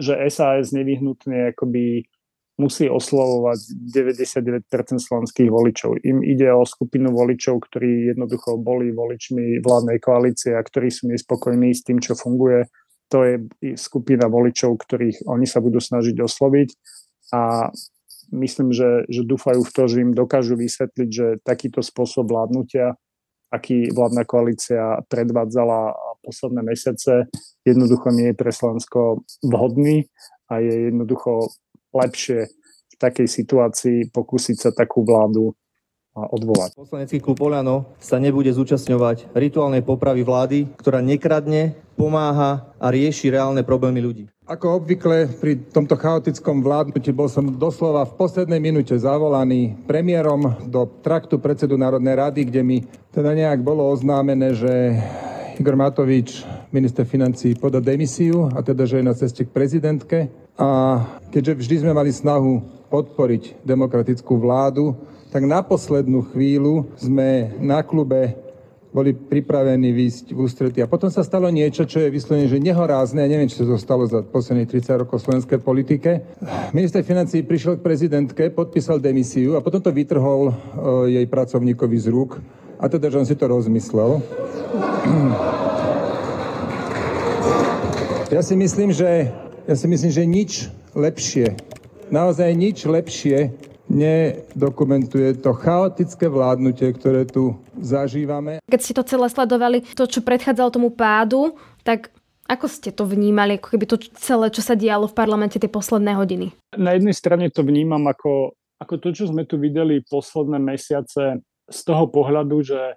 že 0.00 0.16
SAS 0.32 0.72
nevyhnutne 0.72 1.52
akoby 1.52 2.08
musí 2.56 2.88
oslovovať 2.88 3.58
99% 3.92 4.64
slovenských 4.96 5.52
voličov. 5.52 6.00
Im 6.08 6.24
ide 6.24 6.48
o 6.56 6.64
skupinu 6.64 7.12
voličov, 7.12 7.68
ktorí 7.68 8.16
jednoducho 8.16 8.56
boli 8.56 8.96
voličmi 8.96 9.60
vládnej 9.60 10.00
koalície 10.00 10.56
a 10.56 10.64
ktorí 10.64 10.88
sú 10.88 11.12
nespokojní 11.12 11.76
s 11.76 11.84
tým, 11.84 12.00
čo 12.00 12.16
funguje. 12.16 12.64
To 13.12 13.28
je 13.28 13.44
skupina 13.76 14.26
voličov, 14.32 14.72
ktorých 14.72 15.28
oni 15.28 15.44
sa 15.44 15.60
budú 15.60 15.78
snažiť 15.84 16.16
osloviť 16.16 16.68
a 17.36 17.68
myslím, 18.32 18.72
že, 18.72 19.04
že 19.06 19.22
dúfajú 19.22 19.62
v 19.62 19.74
to, 19.74 19.82
že 19.86 20.02
im 20.02 20.12
dokážu 20.16 20.58
vysvetliť, 20.58 21.08
že 21.10 21.26
takýto 21.42 21.82
spôsob 21.82 22.30
vládnutia, 22.30 22.96
aký 23.50 23.90
vládna 23.94 24.22
koalícia 24.26 25.00
predvádzala 25.06 25.94
posledné 26.22 26.62
mesiace, 26.66 27.30
jednoducho 27.62 28.10
nie 28.10 28.34
je 28.34 28.38
pre 28.38 28.50
Slovensko 28.50 29.22
vhodný 29.46 30.10
a 30.50 30.58
je 30.58 30.90
jednoducho 30.90 31.54
lepšie 31.94 32.50
v 32.90 32.94
takej 32.98 33.28
situácii 33.28 33.98
pokúsiť 34.10 34.56
sa 34.56 34.70
takú 34.74 35.06
vládu 35.06 35.54
odvolať. 36.16 36.72
Poslanecký 36.72 37.20
klub 37.20 37.36
Oľano 37.44 37.92
sa 38.00 38.16
nebude 38.16 38.48
zúčastňovať 38.48 39.36
rituálnej 39.36 39.84
popravy 39.84 40.24
vlády, 40.24 40.58
ktorá 40.80 41.04
nekradne, 41.04 41.76
pomáha 41.96 42.72
a 42.80 42.92
rieši 42.92 43.32
reálne 43.32 43.64
problémy 43.64 44.00
ľudí. 44.00 44.24
Ako 44.46 44.78
obvykle 44.78 45.26
pri 45.42 45.58
tomto 45.74 45.98
chaotickom 45.98 46.62
vládnutí 46.62 47.10
bol 47.10 47.26
som 47.26 47.50
doslova 47.50 48.06
v 48.06 48.14
poslednej 48.14 48.62
minúte 48.62 48.94
zavolaný 48.94 49.74
premiérom 49.90 50.54
do 50.70 50.86
traktu 51.02 51.42
predsedu 51.42 51.74
Národnej 51.74 52.14
rady, 52.14 52.40
kde 52.46 52.62
mi 52.62 52.78
teda 53.10 53.34
nejak 53.34 53.58
bolo 53.66 53.90
oznámené, 53.90 54.54
že 54.54 55.02
Igor 55.58 55.74
Matovič, 55.74 56.44
minister 56.70 57.08
financí, 57.08 57.56
poda 57.58 57.80
demisiu 57.80 58.46
a 58.52 58.60
teda, 58.62 58.84
že 58.86 59.00
je 59.00 59.08
na 59.08 59.16
ceste 59.18 59.42
k 59.42 59.50
prezidentke. 59.50 60.30
A 60.54 61.00
keďže 61.34 61.66
vždy 61.66 61.76
sme 61.82 61.92
mali 61.96 62.12
snahu 62.12 62.60
podporiť 62.92 63.66
demokratickú 63.66 64.36
vládu, 64.36 64.94
tak 65.30 65.42
na 65.44 65.62
poslednú 65.62 66.22
chvíľu 66.30 66.86
sme 66.96 67.54
na 67.58 67.82
klube 67.82 68.46
boli 68.96 69.12
pripravení 69.12 69.92
výjsť 69.92 70.32
v 70.32 70.38
ústretí. 70.40 70.78
A 70.80 70.88
potom 70.88 71.12
sa 71.12 71.20
stalo 71.20 71.52
niečo, 71.52 71.84
čo 71.84 72.00
je 72.00 72.08
vyslovene, 72.08 72.48
že 72.48 72.56
nehorázne. 72.56 73.20
Ja 73.20 73.28
neviem, 73.28 73.44
či 73.44 73.60
sa 73.60 73.76
stalo 73.76 74.08
za 74.08 74.24
posledných 74.24 74.72
30 74.72 75.04
rokov 75.04 75.20
v 75.20 75.24
slovenskej 75.28 75.60
politike. 75.60 76.24
Minister 76.72 77.04
financí 77.04 77.44
prišiel 77.44 77.76
k 77.76 77.84
prezidentke, 77.84 78.48
podpísal 78.48 78.96
demisiu 78.96 79.52
a 79.52 79.60
potom 79.60 79.84
to 79.84 79.92
vytrhol 79.92 80.48
uh, 80.48 80.54
jej 81.04 81.28
pracovníkovi 81.28 81.96
z 82.00 82.08
rúk. 82.08 82.40
A 82.80 82.88
teda, 82.88 83.12
že 83.12 83.20
on 83.20 83.28
si 83.28 83.36
to 83.36 83.44
rozmyslel. 83.44 84.24
Ja 88.26 88.42
si 88.42 88.58
myslím, 88.58 88.90
že 88.90 89.30
ja 89.70 89.74
si 89.78 89.86
myslím, 89.86 90.10
že 90.10 90.26
nič 90.26 90.52
lepšie, 90.98 91.54
naozaj 92.10 92.50
nič 92.58 92.82
lepšie 92.82 93.54
nedokumentuje 93.86 95.38
to 95.38 95.54
chaotické 95.54 96.26
vládnutie, 96.26 96.90
ktoré 96.94 97.22
tu 97.26 97.54
zažívame. 97.78 98.58
Keď 98.66 98.80
ste 98.82 98.96
to 98.98 99.06
celé 99.06 99.26
sledovali, 99.30 99.78
to, 99.94 100.04
čo 100.10 100.26
predchádzalo 100.26 100.68
tomu 100.74 100.90
pádu, 100.90 101.54
tak 101.86 102.10
ako 102.46 102.66
ste 102.70 102.94
to 102.94 103.06
vnímali, 103.06 103.58
ako 103.58 103.68
keby 103.74 103.86
to 103.86 103.98
celé, 104.18 104.50
čo 104.54 104.62
sa 104.62 104.78
dialo 104.78 105.10
v 105.10 105.18
parlamente 105.18 105.58
tie 105.58 105.70
posledné 105.70 106.14
hodiny? 106.14 106.54
Na 106.78 106.94
jednej 106.94 107.14
strane 107.14 107.50
to 107.50 107.66
vnímam 107.66 108.06
ako, 108.06 108.54
ako 108.78 108.94
to, 109.02 109.08
čo 109.10 109.24
sme 109.30 109.42
tu 109.46 109.58
videli 109.58 110.02
posledné 110.06 110.58
mesiace 110.62 111.42
z 111.66 111.80
toho 111.82 112.06
pohľadu, 112.06 112.62
že, 112.62 112.94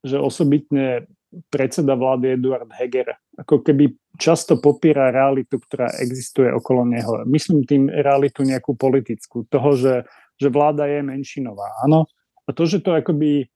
že 0.00 0.16
osobitne 0.16 1.04
predseda 1.50 1.94
vlády 1.94 2.36
Eduard 2.36 2.70
Heger 2.72 3.16
ako 3.36 3.60
keby 3.60 3.92
často 4.16 4.56
popiera 4.56 5.12
realitu, 5.12 5.60
ktorá 5.60 5.92
existuje 6.00 6.48
okolo 6.48 6.88
neho. 6.88 7.22
Myslím 7.28 7.68
tým 7.68 7.92
realitu 7.92 8.42
nejakú 8.42 8.72
politickú, 8.72 9.44
toho, 9.52 9.76
že, 9.76 9.94
že 10.40 10.48
vláda 10.48 10.88
je 10.88 11.04
menšinová. 11.04 11.84
Áno. 11.84 12.08
A 12.48 12.50
to, 12.56 12.64
že 12.64 12.80
to 12.80 12.96
akoby 12.96 13.52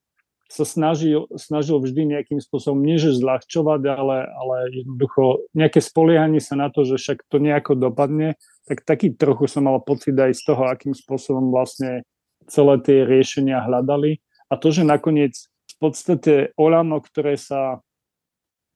sa 0.50 0.66
snažil, 0.66 1.30
snažil 1.38 1.78
vždy 1.78 2.18
nejakým 2.18 2.42
spôsobom, 2.42 2.82
nie 2.82 2.98
že 2.98 3.14
zľahčovať, 3.14 3.82
ale, 3.86 4.26
ale 4.26 4.56
jednoducho 4.82 5.46
nejaké 5.54 5.78
spoliehanie 5.78 6.42
sa 6.42 6.58
na 6.58 6.68
to, 6.74 6.82
že 6.82 6.98
však 6.98 7.22
to 7.30 7.38
nejako 7.38 7.78
dopadne, 7.78 8.34
tak 8.66 8.82
taký 8.82 9.14
trochu 9.14 9.46
som 9.46 9.70
mal 9.70 9.78
pocit 9.78 10.12
aj 10.18 10.34
z 10.34 10.42
toho, 10.42 10.66
akým 10.66 10.90
spôsobom 10.90 11.54
vlastne 11.54 12.02
celé 12.50 12.82
tie 12.82 13.06
riešenia 13.06 13.62
hľadali. 13.62 14.18
A 14.50 14.58
to, 14.58 14.74
že 14.74 14.82
nakoniec 14.82 15.49
podstate 15.80 16.52
Olano, 16.60 17.00
ktoré 17.00 17.40
sa 17.40 17.80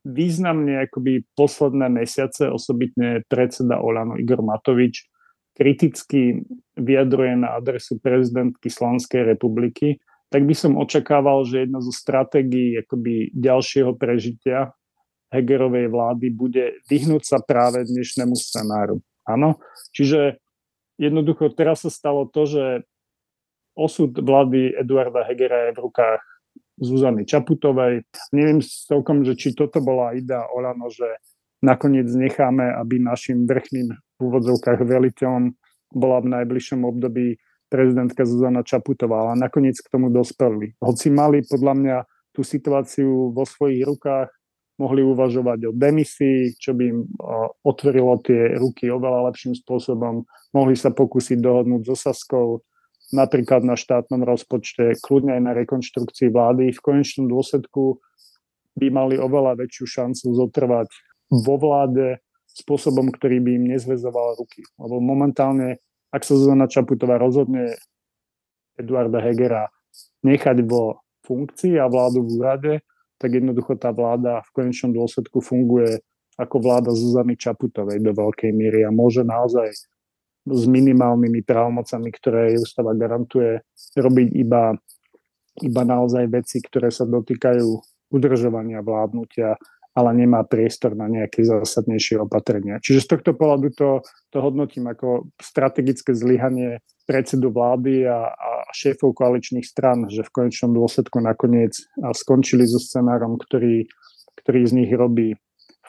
významne 0.04 0.84
akoby 0.84 1.24
posledné 1.32 1.88
mesiace, 1.88 2.48
osobitne 2.48 3.24
predseda 3.28 3.80
Olano 3.80 4.20
Igor 4.20 4.44
Matovič, 4.44 5.08
kriticky 5.56 6.44
vyjadruje 6.76 7.40
na 7.40 7.56
adresu 7.56 7.96
prezidentky 8.02 8.68
Slovenskej 8.68 9.24
republiky, 9.24 10.02
tak 10.28 10.44
by 10.44 10.54
som 10.56 10.74
očakával, 10.74 11.46
že 11.46 11.64
jedna 11.64 11.78
zo 11.78 11.94
stratégií 11.94 12.74
akoby 12.82 13.30
ďalšieho 13.32 13.94
prežitia 13.94 14.74
Hegerovej 15.30 15.90
vlády 15.90 16.26
bude 16.34 16.78
vyhnúť 16.90 17.22
sa 17.22 17.38
práve 17.38 17.86
dnešnému 17.86 18.34
scenáru. 18.34 18.98
Áno, 19.24 19.62
čiže 19.94 20.42
jednoducho 20.98 21.54
teraz 21.54 21.86
sa 21.86 21.90
stalo 21.90 22.26
to, 22.26 22.50
že 22.50 22.64
osud 23.78 24.14
vlády 24.14 24.74
Eduarda 24.74 25.26
Hegera 25.26 25.70
je 25.70 25.78
v 25.78 25.82
rukách 25.86 26.22
Zuzany 26.78 27.22
Čaputovej. 27.22 28.02
Neviem 28.34 28.58
celkom, 28.62 29.22
že 29.22 29.38
či 29.38 29.54
toto 29.54 29.78
bola 29.78 30.14
idea 30.14 30.42
Olano, 30.50 30.90
že 30.90 31.06
nakoniec 31.62 32.10
necháme, 32.10 32.74
aby 32.76 32.98
našim 33.00 33.46
vrchným 33.46 33.94
v 33.94 34.20
úvodzovkách 34.20 34.82
veliteľom 34.82 35.54
bola 35.94 36.18
v 36.20 36.34
najbližšom 36.34 36.82
období 36.82 37.38
prezidentka 37.70 38.26
Zuzana 38.26 38.66
Čaputová, 38.66 39.26
ale 39.30 39.40
nakoniec 39.40 39.78
k 39.78 39.90
tomu 39.90 40.10
dospeli. 40.10 40.78
Hoci 40.82 41.10
mali 41.10 41.42
podľa 41.46 41.74
mňa 41.74 41.96
tú 42.34 42.42
situáciu 42.42 43.30
vo 43.30 43.46
svojich 43.46 43.86
rukách, 43.86 44.30
mohli 44.74 45.06
uvažovať 45.06 45.70
o 45.70 45.72
demisii, 45.72 46.58
čo 46.58 46.74
by 46.74 46.82
im 46.82 47.06
otvorilo 47.62 48.18
tie 48.26 48.58
ruky 48.58 48.90
oveľa 48.90 49.30
lepším 49.30 49.54
spôsobom, 49.54 50.26
mohli 50.50 50.74
sa 50.74 50.90
pokúsiť 50.90 51.38
dohodnúť 51.38 51.82
so 51.86 51.94
Saskou, 51.94 52.58
napríklad 53.14 53.62
na 53.62 53.78
štátnom 53.78 54.26
rozpočte, 54.26 54.98
kľudne 54.98 55.38
aj 55.38 55.42
na 55.46 55.52
rekonštrukcii 55.54 56.34
vlády. 56.34 56.74
V 56.74 56.80
konečnom 56.82 57.30
dôsledku 57.30 58.02
by 58.74 58.90
mali 58.90 59.14
oveľa 59.14 59.62
väčšiu 59.62 59.84
šancu 59.86 60.34
zotrvať 60.34 60.90
vo 61.30 61.54
vláde 61.54 62.18
spôsobom, 62.50 63.14
ktorý 63.14 63.38
by 63.38 63.50
im 63.54 63.64
nezvezoval 63.78 64.38
ruky. 64.38 64.66
Lebo 64.78 64.98
momentálne, 64.98 65.78
ak 66.10 66.26
sa 66.26 66.34
Zuzana 66.34 66.66
Čaputová 66.66 67.18
rozhodne 67.18 67.78
Eduarda 68.74 69.22
Hegera 69.22 69.70
nechať 70.26 70.66
vo 70.66 71.06
funkcii 71.22 71.78
a 71.78 71.86
vládu 71.86 72.26
v 72.26 72.30
úrade, 72.38 72.72
tak 73.18 73.30
jednoducho 73.30 73.78
tá 73.78 73.94
vláda 73.94 74.42
v 74.50 74.50
konečnom 74.52 74.90
dôsledku 74.90 75.38
funguje 75.38 76.02
ako 76.34 76.56
vláda 76.58 76.90
Zuzany 76.90 77.38
Čaputovej 77.38 78.02
do 78.02 78.10
veľkej 78.10 78.50
miery 78.50 78.82
a 78.82 78.90
môže 78.90 79.22
naozaj 79.22 79.70
s 80.44 80.64
minimálnymi 80.68 81.40
právomocami, 81.40 82.08
ktoré 82.12 82.56
ústava 82.60 82.92
garantuje, 82.92 83.64
robiť 83.96 84.28
iba, 84.36 84.76
iba 85.64 85.82
naozaj 85.82 86.28
veci, 86.28 86.60
ktoré 86.60 86.92
sa 86.92 87.08
dotýkajú 87.08 87.68
udržovania 88.12 88.84
vládnutia, 88.84 89.56
ale 89.94 90.10
nemá 90.12 90.42
priestor 90.42 90.98
na 90.98 91.06
nejaké 91.06 91.46
zásadnejšie 91.46 92.18
opatrenia. 92.18 92.82
Čiže 92.82 93.06
z 93.06 93.10
tohto 93.14 93.30
pohľadu 93.38 93.68
to, 93.78 94.02
to 94.34 94.38
hodnotím 94.42 94.90
ako 94.90 95.30
strategické 95.38 96.10
zlyhanie 96.12 96.82
predsedu 97.06 97.54
vlády 97.54 98.02
a, 98.02 98.26
a 98.26 98.50
šéfov 98.74 99.14
koaličných 99.14 99.62
stran, 99.62 100.10
že 100.10 100.26
v 100.26 100.34
konečnom 100.34 100.74
dôsledku 100.74 101.22
nakoniec 101.22 101.78
skončili 101.94 102.66
so 102.66 102.82
scenárom, 102.82 103.38
ktorý, 103.38 103.86
ktorý 104.42 104.60
z 104.66 104.72
nich 104.82 104.90
robí 104.90 105.38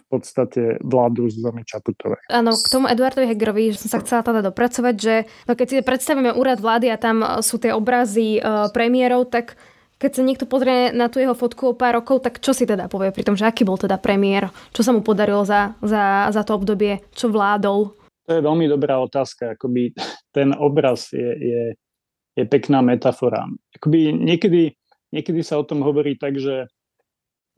podstate 0.09 0.77
vládu 0.85 1.27
z 1.27 1.41
Zomy 1.41 1.65
Čaputovej. 1.65 2.21
Áno, 2.29 2.53
k 2.53 2.67
tomu 2.69 2.85
Eduardovi 2.85 3.25
Hegerovi 3.29 3.74
som 3.74 3.89
sa 3.89 4.00
chcela 4.05 4.21
teda 4.21 4.41
dopracovať, 4.45 4.95
že 4.95 5.25
no 5.50 5.57
keď 5.57 5.65
si 5.65 5.75
predstavíme 5.81 6.38
úrad 6.38 6.62
vlády 6.62 6.93
a 6.93 6.97
tam 7.01 7.21
sú 7.41 7.57
tie 7.57 7.74
obrazy 7.74 8.38
uh, 8.39 8.69
premiérov, 8.69 9.27
tak 9.27 9.57
keď 9.95 10.12
sa 10.12 10.21
niekto 10.27 10.45
pozrie 10.45 10.91
na 10.91 11.07
tú 11.07 11.24
jeho 11.24 11.33
fotku 11.33 11.71
o 11.71 11.77
pár 11.77 12.03
rokov, 12.03 12.19
tak 12.19 12.43
čo 12.43 12.51
si 12.51 12.67
teda 12.67 12.91
povie 12.91 13.15
pri 13.15 13.24
tom, 13.24 13.39
že 13.39 13.47
aký 13.47 13.63
bol 13.63 13.79
teda 13.79 13.95
premiér? 13.95 14.51
Čo 14.75 14.83
sa 14.83 14.91
mu 14.91 15.00
podarilo 15.00 15.47
za, 15.47 15.79
za, 15.79 16.27
za 16.35 16.41
to 16.43 16.59
obdobie? 16.59 17.00
Čo 17.15 17.31
vládol? 17.31 17.95
To 18.27 18.31
je 18.35 18.41
veľmi 18.43 18.67
dobrá 18.67 19.00
otázka. 19.00 19.55
Akoby 19.55 19.95
ten 20.35 20.51
obraz 20.51 21.15
je, 21.15 21.31
je, 21.39 21.62
je 22.35 22.43
pekná 22.43 22.83
metafora. 22.83 23.47
Akoby 23.79 24.12
niekedy, 24.12 24.75
niekedy 25.15 25.41
sa 25.45 25.62
o 25.62 25.67
tom 25.67 25.79
hovorí 25.79 26.19
tak, 26.19 26.35
že 26.35 26.67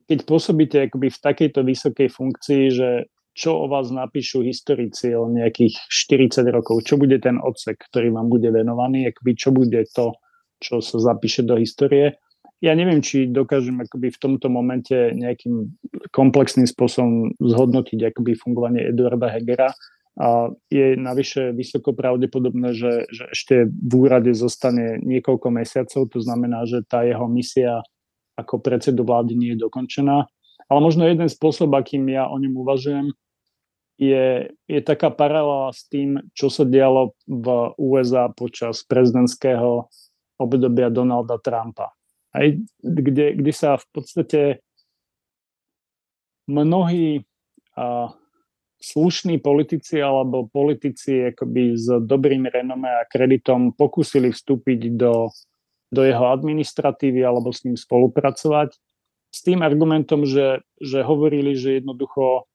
keď 0.07 0.19
pôsobíte 0.23 0.77
akoby 0.87 1.11
v 1.11 1.21
takejto 1.21 1.61
vysokej 1.67 2.09
funkcii, 2.09 2.63
že 2.71 2.89
čo 3.37 3.53
o 3.53 3.65
vás 3.69 3.93
napíšu 3.93 4.41
historici 4.41 5.13
o 5.13 5.29
nejakých 5.29 5.77
40 5.91 6.41
rokov, 6.49 6.81
čo 6.89 6.97
bude 6.97 7.21
ten 7.21 7.37
odsek, 7.37 7.77
ktorý 7.93 8.09
vám 8.09 8.33
bude 8.33 8.49
venovaný, 8.49 9.13
akoby 9.13 9.31
čo 9.37 9.53
bude 9.53 9.85
to, 9.93 10.17
čo 10.57 10.81
sa 10.81 10.97
zapíše 10.97 11.45
do 11.45 11.53
histórie 11.59 12.17
ja 12.57 12.73
neviem, 12.73 13.05
či 13.05 13.29
dokážem 13.29 13.77
akoby 13.85 14.09
v 14.09 14.21
tomto 14.21 14.49
momente 14.49 15.13
nejakým 15.13 15.77
komplexným 16.09 16.65
spôsobom 16.65 17.37
zhodnotiť 17.37 18.09
akoby 18.13 18.33
fungovanie 18.33 18.89
Eduarda 18.89 19.29
Hegera. 19.29 19.69
A 20.17 20.49
je 20.73 20.97
navyše 20.97 21.53
vysoko 21.53 21.93
pravdepodobné, 21.93 22.73
že, 22.73 23.05
že 23.13 23.29
ešte 23.29 23.55
v 23.69 23.93
úrade 23.93 24.33
zostane 24.33 24.97
niekoľko 25.05 25.53
mesiacov, 25.53 26.09
to 26.09 26.17
znamená, 26.17 26.65
že 26.65 26.81
tá 26.81 27.05
jeho 27.05 27.29
misia 27.29 27.85
ako 28.37 28.61
predsedu 28.61 29.01
vlády 29.01 29.33
nie 29.33 29.51
je 29.57 29.65
dokončená. 29.65 30.29
Ale 30.67 30.79
možno 30.79 31.09
jeden 31.09 31.27
spôsob, 31.27 31.73
akým 31.73 32.05
ja 32.07 32.29
o 32.29 32.37
ňom 32.37 32.53
uvažujem, 32.61 33.07
je, 33.97 34.53
je 34.69 34.79
taká 34.85 35.09
paralela 35.09 35.73
s 35.73 35.89
tým, 35.89 36.21
čo 36.37 36.53
sa 36.53 36.61
dialo 36.61 37.17
v 37.25 37.73
USA 37.81 38.29
počas 38.29 38.85
prezidentského 38.85 39.89
obdobia 40.37 40.93
Donalda 40.93 41.41
Trumpa 41.41 41.97
aj, 42.37 42.47
kde, 42.83 43.25
kde 43.33 43.53
sa 43.53 43.81
v 43.81 43.85
podstate 43.89 44.41
mnohí 46.45 47.25
a, 47.73 48.13
slušní 48.77 49.41
politici 49.41 49.97
alebo 49.97 50.45
politici 50.45 51.33
akoby 51.33 51.73
s 51.73 51.89
dobrým 52.05 52.45
renome 52.45 52.85
a 52.87 53.09
kreditom 53.09 53.73
pokúsili 53.73 54.29
vstúpiť 54.29 54.93
do, 54.93 55.33
do 55.91 56.03
jeho 56.03 56.31
administratívy 56.31 57.23
alebo 57.23 57.51
s 57.51 57.63
ním 57.63 57.79
spolupracovať 57.79 58.75
s 59.31 59.39
tým 59.43 59.61
argumentom, 59.61 60.23
že, 60.23 60.63
že 60.79 61.03
hovorili, 61.03 61.55
že 61.55 61.83
jednoducho 61.83 62.47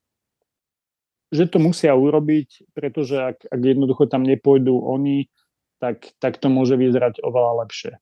že 1.32 1.48
to 1.48 1.56
musia 1.56 1.96
urobiť, 1.96 2.76
pretože 2.76 3.16
ak, 3.16 3.48
ak 3.48 3.60
jednoducho 3.64 4.04
tam 4.04 4.20
nepôjdu 4.20 4.76
oni, 4.76 5.32
tak, 5.80 6.12
tak 6.20 6.36
to 6.36 6.52
môže 6.52 6.76
vyzerať 6.76 7.24
oveľa 7.24 7.64
lepšie. 7.64 7.92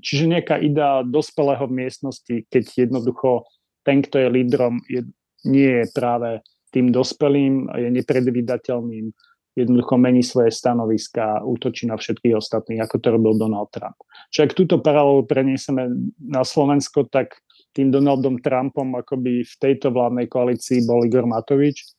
Čiže 0.00 0.24
nejaká 0.24 0.56
idea 0.56 1.04
dospelého 1.04 1.68
v 1.68 1.84
miestnosti, 1.84 2.36
keď 2.48 2.88
jednoducho 2.88 3.44
ten, 3.84 4.00
kto 4.00 4.24
je 4.24 4.28
lídrom, 4.32 4.80
je, 4.88 5.04
nie 5.44 5.84
je 5.84 5.86
práve 5.92 6.40
tým 6.72 6.88
dospelým, 6.88 7.68
je 7.76 7.88
nepredvídateľným, 7.92 9.12
jednoducho 9.58 9.98
mení 9.98 10.22
svoje 10.22 10.54
stanoviska 10.54 11.42
a 11.42 11.42
útočí 11.42 11.90
na 11.90 11.98
všetkých 11.98 12.38
ostatných, 12.38 12.86
ako 12.86 12.96
to 13.02 13.08
robil 13.10 13.34
Donald 13.34 13.74
Trump. 13.74 13.98
Čiže 14.30 14.44
ak 14.46 14.58
túto 14.58 14.76
paralelu 14.78 15.26
prenieseme 15.26 15.90
na 16.22 16.46
Slovensko, 16.46 17.10
tak 17.10 17.42
tým 17.74 17.90
Donaldom 17.90 18.38
Trumpom 18.38 18.94
akoby 18.94 19.42
v 19.42 19.54
tejto 19.58 19.90
vládnej 19.90 20.30
koalícii 20.30 20.86
bol 20.86 21.02
Igor 21.02 21.26
Matovič 21.26 21.90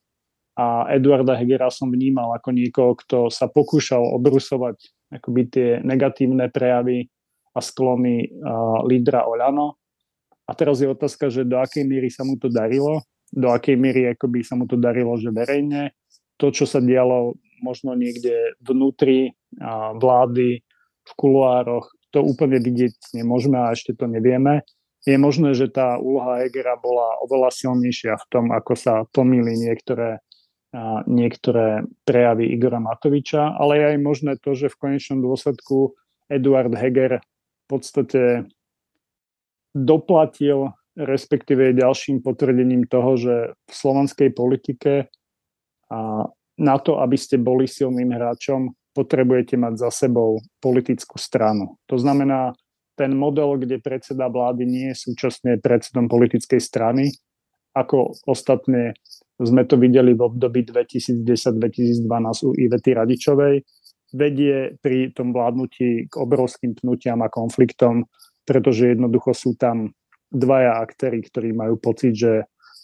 a 0.55 0.87
Eduarda 0.91 1.35
Hegera 1.35 1.71
som 1.71 1.91
vnímal 1.91 2.35
ako 2.35 2.49
niekoho, 2.51 2.91
kto 2.99 3.17
sa 3.31 3.47
pokúšal 3.47 4.01
obrusovať 4.15 4.75
akoby 5.19 5.41
tie 5.47 5.69
negatívne 5.83 6.51
prejavy 6.51 7.07
a 7.55 7.59
sklony 7.63 8.29
lídra 8.85 9.25
Olano. 9.25 9.79
A 10.49 10.57
teraz 10.57 10.81
je 10.81 10.89
otázka, 10.89 11.29
že 11.29 11.45
do 11.45 11.61
akej 11.61 11.85
miery 11.85 12.09
sa 12.09 12.25
mu 12.25 12.33
to 12.35 12.49
darilo, 12.49 13.05
do 13.29 13.53
akej 13.53 13.77
miery 13.77 14.09
akoby 14.09 14.41
sa 14.41 14.57
mu 14.57 14.65
to 14.65 14.77
darilo, 14.77 15.13
že 15.17 15.29
verejne. 15.29 15.93
To, 16.39 16.55
čo 16.55 16.63
sa 16.63 16.79
dialo 16.79 17.35
možno 17.61 17.95
niekde 17.95 18.55
vnútri 18.63 19.35
vlády, 19.95 20.63
v 21.09 21.11
kuluároch, 21.17 21.89
to 22.13 22.21
úplne 22.21 22.61
vidieť 22.61 23.17
nemôžeme 23.17 23.57
a 23.57 23.73
ešte 23.73 23.97
to 23.97 24.05
nevieme. 24.05 24.61
Je 25.07 25.17
možné, 25.17 25.57
že 25.57 25.71
tá 25.71 25.97
úloha 25.97 26.45
Egera 26.45 26.77
bola 26.77 27.17
oveľa 27.25 27.49
silnejšia 27.49 28.13
v 28.19 28.25
tom, 28.29 28.45
ako 28.53 28.73
sa 28.77 28.93
pomýli 29.09 29.57
niektoré 29.57 30.21
niektoré 31.09 31.81
prejavy 32.05 32.53
Igora 32.53 32.77
Matoviča, 32.77 33.57
ale 33.57 33.81
je 33.81 33.85
aj 33.95 33.97
možné 34.05 34.33
to, 34.37 34.53
že 34.53 34.69
v 34.69 34.77
konečnom 34.77 35.25
dôsledku 35.25 35.97
Eduard 36.29 36.69
Heger 36.77 37.25
v 37.25 37.65
podstate 37.65 38.45
doplatil, 39.73 40.69
respektíve 40.93 41.73
ďalším 41.73 42.21
potvrdením 42.21 42.85
toho, 42.85 43.17
že 43.17 43.35
v 43.65 43.73
slovenskej 43.73 44.29
politike 44.29 45.09
a 45.89 46.29
na 46.59 46.75
to, 46.77 46.99
aby 46.99 47.15
ste 47.15 47.39
boli 47.39 47.65
silným 47.65 48.11
hráčom, 48.11 48.75
potrebujete 48.91 49.55
mať 49.55 49.79
za 49.79 49.89
sebou 50.05 50.43
politickú 50.59 51.15
stranu. 51.15 51.79
To 51.87 51.95
znamená, 51.95 52.51
ten 52.99 53.15
model, 53.15 53.55
kde 53.55 53.79
predseda 53.79 54.27
vlády 54.27 54.67
nie 54.67 54.91
je 54.91 55.07
súčasne 55.07 55.55
predsedom 55.63 56.11
politickej 56.11 56.59
strany, 56.59 57.15
ako 57.71 58.11
ostatne 58.27 58.91
sme 59.39 59.63
to 59.63 59.79
videli 59.79 60.11
v 60.11 60.19
období 60.19 60.67
2010-2012 60.67 62.03
u 62.43 62.51
Ivety 62.59 62.91
Radičovej, 62.91 63.63
vedie 64.11 64.75
pri 64.83 65.15
tom 65.15 65.31
vládnutí 65.31 66.11
k 66.11 66.13
obrovským 66.19 66.75
pnutiam 66.75 67.23
a 67.23 67.31
konfliktom, 67.31 68.03
pretože 68.43 68.91
jednoducho 68.91 69.31
sú 69.31 69.55
tam 69.55 69.95
dvaja 70.27 70.83
aktéry, 70.83 71.23
ktorí 71.23 71.55
majú 71.55 71.79
pocit, 71.79 72.19
že 72.19 72.33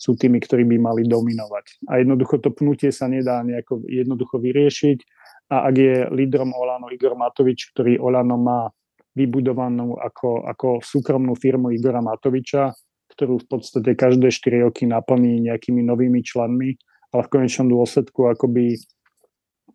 sú 0.05 0.13
tými, 0.13 0.37
ktorí 0.37 0.69
by 0.69 0.77
mali 0.77 1.09
dominovať. 1.09 1.89
A 1.89 1.97
jednoducho 1.97 2.37
to 2.37 2.53
pnutie 2.53 2.93
sa 2.93 3.09
nedá 3.09 3.41
nejako 3.41 3.81
jednoducho 3.89 4.37
vyriešiť. 4.37 4.97
A 5.49 5.65
ak 5.69 5.75
je 5.77 5.95
lídrom 6.13 6.53
Olano 6.53 6.93
Igor 6.93 7.17
Matovič, 7.17 7.73
ktorý 7.73 7.97
Olano 7.97 8.37
má 8.37 8.69
vybudovanú 9.17 9.97
ako, 9.97 10.45
ako 10.45 10.67
súkromnú 10.85 11.33
firmu 11.33 11.73
Igora 11.73 12.05
Matoviča, 12.05 12.69
ktorú 13.15 13.41
v 13.41 13.47
podstate 13.49 13.97
každé 13.97 14.29
4 14.29 14.67
roky 14.69 14.85
naplní 14.85 15.41
nejakými 15.49 15.81
novými 15.81 16.21
členmi, 16.21 16.77
ale 17.15 17.21
v 17.25 17.31
konečnom 17.31 17.71
dôsledku 17.71 18.27
akoby 18.29 18.77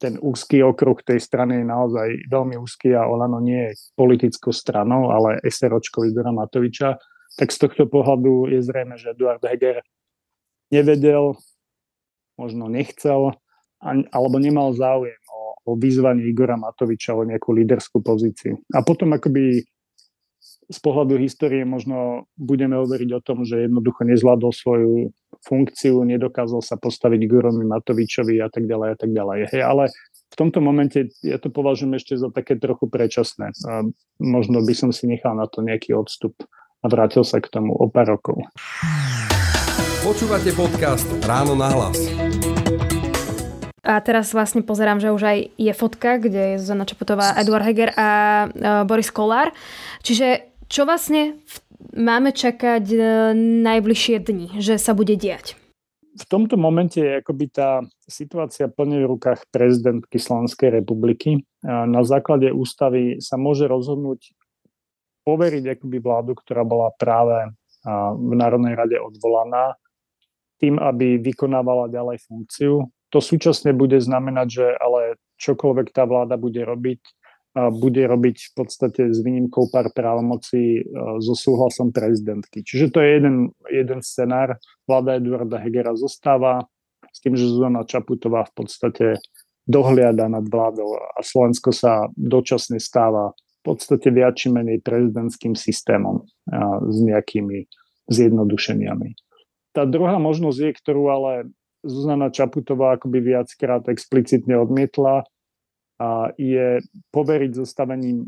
ten 0.01 0.17
úzky 0.21 0.65
okruh 0.65 0.97
tej 1.05 1.21
strany 1.21 1.61
je 1.61 1.67
naozaj 1.67 2.09
veľmi 2.29 2.57
úzky 2.57 2.93
a 2.97 3.09
Olano 3.09 3.41
nie 3.41 3.73
je 3.73 3.93
politickou 3.97 4.53
stranou, 4.53 5.13
ale 5.13 5.41
SROčko 5.45 6.09
Igora 6.09 6.33
Matoviča, 6.33 6.97
tak 7.37 7.49
z 7.53 7.59
tohto 7.69 7.89
pohľadu 7.89 8.53
je 8.53 8.61
zrejme, 8.61 8.97
že 9.01 9.13
Eduard 9.17 9.41
Heger 9.45 9.81
nevedel, 10.71 11.37
možno 12.39 12.71
nechcel, 12.73 13.37
alebo 13.85 14.37
nemal 14.41 14.73
záujem 14.73 15.21
o, 15.29 15.41
o 15.69 15.71
vyzvanie 15.77 16.29
Igora 16.31 16.57
Matoviča 16.57 17.13
o 17.13 17.27
nejakú 17.27 17.53
líderskú 17.53 18.01
pozíciu. 18.01 18.57
A 18.73 18.81
potom 18.81 19.13
akoby 19.13 19.65
z 20.71 20.79
pohľadu 20.79 21.19
histórie 21.19 21.67
možno 21.67 22.31
budeme 22.39 22.79
hovoriť 22.79 23.11
o 23.19 23.21
tom, 23.21 23.43
že 23.43 23.67
jednoducho 23.67 24.07
nezvládol 24.07 24.53
svoju 24.55 25.11
funkciu, 25.43 26.07
nedokázal 26.07 26.63
sa 26.63 26.79
postaviť 26.79 27.27
Gorovi 27.27 27.67
Matovičovi 27.67 28.39
a 28.39 28.47
tak 28.47 28.71
ďalej 28.71 28.89
a 28.95 28.97
tak 28.97 29.11
ďalej. 29.11 29.39
Hej, 29.51 29.63
ale 29.67 29.85
v 30.31 30.35
tomto 30.39 30.63
momente 30.63 31.11
ja 31.27 31.43
to 31.43 31.51
považujem 31.51 31.99
ešte 31.99 32.15
za 32.15 32.31
také 32.31 32.55
trochu 32.55 32.87
predčasné. 32.87 33.51
A 33.67 33.83
možno 34.23 34.63
by 34.63 34.75
som 34.79 34.95
si 34.95 35.11
nechal 35.11 35.35
na 35.35 35.51
to 35.51 35.67
nejaký 35.67 35.91
odstup 35.91 36.39
a 36.81 36.87
vrátil 36.87 37.27
sa 37.27 37.43
k 37.43 37.51
tomu 37.51 37.75
o 37.75 37.91
pár 37.91 38.15
rokov. 38.15 38.39
Počúvate 40.01 40.57
podcast 40.57 41.05
Ráno 41.29 41.53
na 41.53 41.69
hlas. 41.77 42.09
A 43.85 44.01
teraz 44.01 44.33
vlastne 44.33 44.65
pozerám, 44.65 44.97
že 44.97 45.13
už 45.13 45.23
aj 45.29 45.39
je 45.61 45.73
fotka, 45.77 46.17
kde 46.17 46.57
je 46.57 46.61
Zuzana 46.65 46.89
Čaputová, 46.89 47.37
Eduard 47.37 47.69
Heger 47.69 47.93
a 48.01 48.09
Boris 48.89 49.13
Kolár. 49.13 49.53
Čiže 50.01 50.57
čo 50.73 50.89
vlastne 50.89 51.37
máme 51.93 52.33
čakať 52.33 52.85
e, 52.89 52.99
najbližšie 53.61 54.17
dni, 54.25 54.57
že 54.57 54.81
sa 54.81 54.97
bude 54.97 55.21
diať? 55.21 55.61
V 56.17 56.25
tomto 56.25 56.57
momente 56.57 56.97
je 56.97 57.21
akoby 57.21 57.53
tá 57.53 57.85
situácia 58.09 58.73
plne 58.73 59.05
v 59.05 59.11
rukách 59.21 59.53
prezidentky 59.53 60.17
Slovenskej 60.17 60.81
republiky. 60.81 61.45
Na 61.65 62.01
základe 62.09 62.49
ústavy 62.49 63.21
sa 63.21 63.37
môže 63.37 63.69
rozhodnúť 63.69 64.33
poveriť 65.29 65.77
akoby 65.77 65.99
vládu, 66.01 66.33
ktorá 66.41 66.65
bola 66.65 66.89
práve 66.97 67.53
v 68.17 68.33
Národnej 68.37 68.77
rade 68.77 68.97
odvolaná, 69.01 69.77
tým, 70.61 70.77
aby 70.77 71.17
vykonávala 71.17 71.89
ďalej 71.89 72.21
funkciu. 72.29 72.85
To 73.11 73.19
súčasne 73.19 73.73
bude 73.73 73.99
znamenať, 73.99 74.49
že 74.49 74.67
ale 74.77 75.19
čokoľvek 75.41 75.89
tá 75.91 76.05
vláda 76.05 76.37
bude 76.37 76.63
robiť, 76.63 77.01
bude 77.75 78.03
robiť 78.07 78.37
v 78.39 78.53
podstate 78.55 79.11
s 79.11 79.19
výnimkou 79.27 79.73
pár 79.75 79.91
právomocí 79.91 80.79
e, 80.79 80.83
so 81.19 81.35
súhlasom 81.35 81.91
prezidentky. 81.91 82.63
Čiže 82.63 82.95
to 82.95 83.03
je 83.03 83.09
jeden, 83.19 83.37
jeden 83.67 84.01
scenár. 84.07 84.55
Vláda 84.87 85.19
Eduarda 85.19 85.59
Hegera 85.59 85.99
zostáva, 85.99 86.63
s 87.11 87.19
tým, 87.19 87.35
že 87.35 87.51
Zuzana 87.51 87.83
Čaputová 87.83 88.47
v 88.47 88.55
podstate 88.55 89.07
dohliada 89.67 90.31
nad 90.31 90.47
vládou 90.47 90.95
a 90.95 91.19
Slovensko 91.27 91.75
sa 91.75 92.07
dočasne 92.15 92.79
stáva 92.79 93.35
v 93.35 93.63
podstate 93.63 94.09
viac 94.15 94.39
či 94.39 94.49
menej 94.49 94.81
prezidentským 94.81 95.59
systémom 95.59 96.25
a 96.49 96.81
s 96.87 96.97
nejakými 97.03 97.67
zjednodušeniami. 98.09 99.30
Tá 99.71 99.87
druhá 99.87 100.19
možnosť 100.19 100.59
je, 100.59 100.71
ktorú 100.75 101.03
ale 101.11 101.33
Zuzana 101.87 102.29
Čaputová 102.29 102.99
akoby 102.99 103.35
viackrát 103.35 103.87
explicitne 103.89 104.59
odmietla, 104.59 105.25
a 106.01 106.33
je 106.41 106.81
poveriť 107.13 107.53
zostavením 107.61 108.25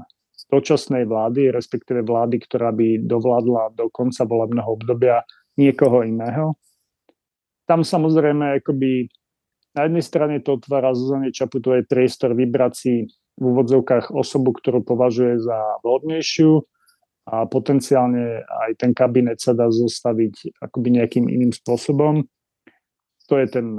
dočasnej 0.52 1.08
vlády, 1.08 1.48
respektíve 1.48 2.04
vlády, 2.04 2.44
ktorá 2.44 2.68
by 2.68 3.00
dovládla 3.08 3.72
do 3.72 3.88
konca 3.88 4.28
volebného 4.28 4.68
obdobia 4.68 5.24
niekoho 5.56 6.04
iného. 6.04 6.60
Tam 7.64 7.80
samozrejme 7.80 8.60
akoby 8.60 9.08
na 9.72 9.88
jednej 9.88 10.04
strane 10.04 10.36
to 10.44 10.60
otvára 10.60 10.92
Zuzane 10.92 11.32
Čaputovej 11.32 11.88
priestor 11.88 12.36
vybrať 12.36 12.72
si 12.76 13.08
v 13.40 13.42
úvodzovkách 13.42 14.12
osobu, 14.12 14.52
ktorú 14.52 14.84
považuje 14.84 15.40
za 15.40 15.80
vhodnejšiu 15.80 16.60
a 17.22 17.46
potenciálne 17.46 18.42
aj 18.42 18.82
ten 18.82 18.90
kabinet 18.90 19.38
sa 19.38 19.54
dá 19.54 19.70
zostaviť 19.70 20.58
akoby 20.58 20.98
nejakým 20.98 21.30
iným 21.30 21.54
spôsobom. 21.54 22.26
To 23.30 23.34
je 23.38 23.46
ten 23.46 23.78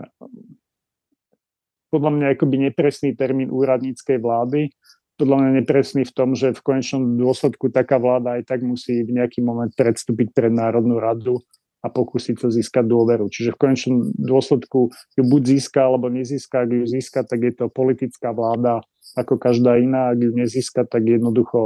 podľa 1.93 2.09
mňa 2.09 2.27
akoby 2.33 2.55
nepresný 2.71 3.13
termín 3.13 3.53
úradníckej 3.53 4.17
vlády, 4.17 4.73
podľa 5.13 5.37
mňa 5.45 5.49
nepresný 5.61 6.09
v 6.09 6.13
tom, 6.17 6.33
že 6.33 6.57
v 6.57 6.65
konečnom 6.65 7.21
dôsledku 7.21 7.69
taká 7.69 8.01
vláda 8.01 8.41
aj 8.41 8.49
tak 8.49 8.65
musí 8.65 9.05
v 9.05 9.13
nejaký 9.21 9.45
moment 9.45 9.69
predstúpiť 9.69 10.33
pred 10.33 10.49
Národnú 10.49 10.97
radu 10.97 11.37
a 11.85 11.91
pokúsiť 11.93 12.41
sa 12.41 12.49
získať 12.49 12.89
dôveru. 12.89 13.29
Čiže 13.29 13.53
v 13.53 13.61
konečnom 13.61 14.09
dôsledku 14.15 14.89
ju 14.89 15.23
buď 15.27 15.41
získa, 15.53 15.85
alebo 15.85 16.09
nezíska. 16.09 16.65
Ak 16.65 16.71
ju 16.73 16.87
získa, 16.87 17.27
tak 17.29 17.45
je 17.45 17.53
to 17.53 17.69
politická 17.69 18.33
vláda 18.33 18.81
ako 19.13 19.37
každá 19.37 19.77
iná. 19.77 20.13
Ak 20.13 20.19
ju 20.19 20.33
nezíska, 20.33 20.85
tak 20.89 21.05
jednoducho 21.05 21.59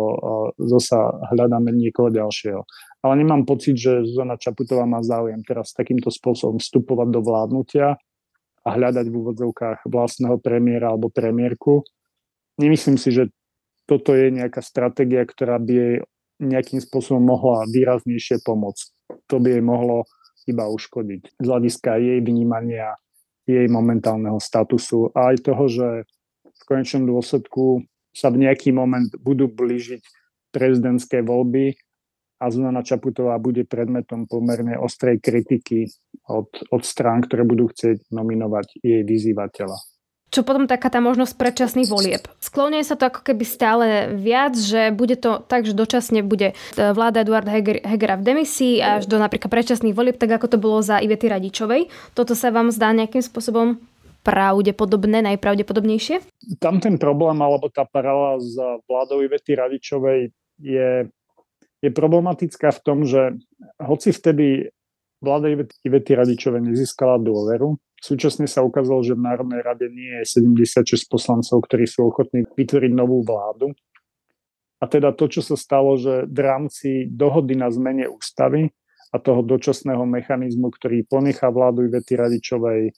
zasa 0.60 1.16
hľadáme 1.32 1.72
niekoho 1.72 2.12
ďalšieho. 2.12 2.62
Ale 3.02 3.14
nemám 3.24 3.48
pocit, 3.48 3.80
že 3.80 4.04
Zuzana 4.04 4.36
Čaputová 4.36 4.84
má 4.84 5.00
záujem 5.00 5.40
teraz 5.48 5.72
takýmto 5.72 6.12
spôsobom 6.12 6.60
vstupovať 6.60 7.08
do 7.12 7.22
vládnutia 7.24 7.96
a 8.64 8.70
hľadať 8.70 9.08
v 9.08 9.16
úvodzovkách 9.16 9.88
vlastného 9.88 10.38
premiéra 10.44 10.92
alebo 10.92 11.08
premiérku. 11.08 11.88
Nemyslím 12.60 13.00
si, 13.00 13.16
že 13.16 13.32
toto 13.88 14.12
je 14.12 14.28
nejaká 14.34 14.60
stratégia, 14.60 15.24
ktorá 15.24 15.56
by 15.62 15.72
jej 15.72 15.96
nejakým 16.38 16.84
spôsobom 16.84 17.24
mohla 17.24 17.66
výraznejšie 17.66 18.44
pomôcť 18.46 18.98
to 19.28 19.36
by 19.40 19.60
jej 19.60 19.64
mohlo 19.64 20.08
iba 20.48 20.68
uškodiť 20.68 21.22
z 21.40 21.46
hľadiska 21.46 22.00
jej 22.00 22.20
vnímania, 22.24 22.96
jej 23.44 23.68
momentálneho 23.68 24.40
statusu 24.40 25.12
a 25.12 25.36
aj 25.36 25.38
toho, 25.44 25.64
že 25.68 25.88
v 26.62 26.64
konečnom 26.66 27.06
dôsledku 27.06 27.86
sa 28.12 28.34
v 28.34 28.50
nejaký 28.50 28.74
moment 28.74 29.10
budú 29.22 29.46
blížiť 29.46 30.02
prezidentské 30.50 31.22
voľby 31.22 31.78
a 32.38 32.50
Zuzana 32.54 32.86
Čaputová 32.86 33.38
bude 33.42 33.66
predmetom 33.66 34.30
pomerne 34.30 34.78
ostrej 34.78 35.22
kritiky 35.22 35.90
od, 36.30 36.50
od 36.70 36.82
strán, 36.86 37.26
ktoré 37.26 37.46
budú 37.46 37.70
chcieť 37.70 38.10
nominovať 38.14 38.82
jej 38.82 39.02
vyzývateľa. 39.02 39.78
Čo 40.28 40.44
potom 40.44 40.68
taká 40.68 40.92
tá 40.92 41.00
možnosť 41.00 41.40
predčasných 41.40 41.88
volieb. 41.88 42.28
Skloňuje 42.44 42.84
sa 42.84 43.00
to 43.00 43.08
ako 43.08 43.24
keby 43.24 43.48
stále 43.48 44.12
viac, 44.12 44.60
že 44.60 44.92
bude 44.92 45.16
to 45.16 45.40
tak, 45.40 45.64
že 45.64 45.72
dočasne 45.72 46.20
bude 46.20 46.52
vláda 46.76 47.24
Eduarda 47.24 47.48
Hegera 47.88 48.20
v 48.20 48.26
demisii 48.28 48.84
až 48.84 49.08
do 49.08 49.24
napríklad 49.24 49.48
predčasných 49.48 49.96
volieb, 49.96 50.20
tak 50.20 50.36
ako 50.36 50.52
to 50.52 50.58
bolo 50.60 50.84
za 50.84 51.00
Ivety 51.00 51.32
Radičovej. 51.32 51.88
Toto 52.12 52.36
sa 52.36 52.52
vám 52.52 52.76
zdá 52.76 52.92
nejakým 52.92 53.24
spôsobom 53.24 53.80
pravdepodobné, 54.28 55.24
najpravdepodobnejšie? 55.24 56.20
Tam 56.60 56.84
ten 56.84 57.00
problém, 57.00 57.40
alebo 57.40 57.72
tá 57.72 57.88
paralela 57.88 58.44
s 58.44 58.60
vládou 58.84 59.24
Ivety 59.24 59.56
Radičovej 59.56 60.36
je, 60.60 61.08
je 61.80 61.90
problematická 61.96 62.76
v 62.76 62.84
tom, 62.84 63.08
že 63.08 63.40
hoci 63.80 64.12
vtedy 64.12 64.68
vláda 65.24 65.48
Ivety 65.88 66.12
Radičovej 66.12 66.68
nezískala 66.68 67.16
dôveru, 67.24 67.80
Súčasne 67.98 68.46
sa 68.46 68.62
ukázalo, 68.62 69.02
že 69.02 69.18
v 69.18 69.26
Národnej 69.26 69.66
rade 69.66 69.90
nie 69.90 70.22
je 70.22 70.38
76 70.38 71.10
poslancov, 71.10 71.66
ktorí 71.66 71.90
sú 71.90 72.14
ochotní 72.14 72.46
vytvoriť 72.46 72.94
novú 72.94 73.26
vládu. 73.26 73.74
A 74.78 74.86
teda 74.86 75.10
to, 75.18 75.26
čo 75.26 75.42
sa 75.42 75.58
stalo, 75.58 75.98
že 75.98 76.30
v 76.30 76.40
rámci 76.46 77.10
dohody 77.10 77.58
na 77.58 77.74
zmene 77.74 78.06
ústavy 78.06 78.70
a 79.10 79.18
toho 79.18 79.42
dočasného 79.42 80.06
mechanizmu, 80.06 80.70
ktorý 80.70 81.10
ponechá 81.10 81.50
vládu 81.50 81.90
Ivety 81.90 82.14
Radičovej 82.14 82.94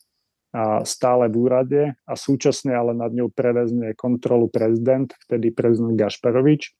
stále 0.82 1.30
v 1.30 1.36
úrade 1.38 1.82
a 2.10 2.14
súčasne 2.18 2.74
ale 2.74 2.98
nad 2.98 3.14
ňou 3.14 3.30
prevezne 3.30 3.94
kontrolu 3.94 4.50
prezident, 4.50 5.10
vtedy 5.30 5.54
prezident 5.54 5.94
Gašparovič. 5.94 6.74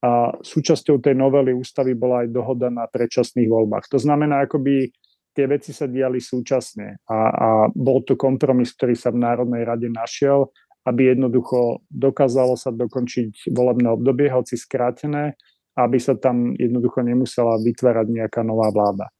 A 0.00 0.32
súčasťou 0.40 0.96
tej 1.04 1.12
novely 1.12 1.52
ústavy 1.52 1.92
bola 1.92 2.24
aj 2.24 2.32
dohoda 2.32 2.72
na 2.72 2.88
predčasných 2.88 3.52
voľbách. 3.52 3.84
To 3.92 4.00
znamená, 4.00 4.48
akoby 4.48 4.88
tie 5.36 5.44
veci 5.44 5.76
sa 5.76 5.84
diali 5.84 6.16
súčasne 6.16 7.04
a, 7.04 7.18
a 7.28 7.48
bol 7.68 8.00
to 8.08 8.16
kompromis, 8.16 8.72
ktorý 8.72 8.96
sa 8.96 9.12
v 9.12 9.20
Národnej 9.20 9.68
rade 9.68 9.92
našiel, 9.92 10.48
aby 10.88 11.12
jednoducho 11.12 11.84
dokázalo 11.92 12.56
sa 12.56 12.72
dokončiť 12.72 13.52
volebné 13.52 13.92
obdobie, 13.92 14.32
hoci 14.32 14.56
skrátené, 14.56 15.36
aby 15.76 16.00
sa 16.00 16.16
tam 16.16 16.56
jednoducho 16.56 17.04
nemusela 17.04 17.60
vytvárať 17.60 18.06
nejaká 18.08 18.40
nová 18.40 18.72
vláda. 18.72 19.12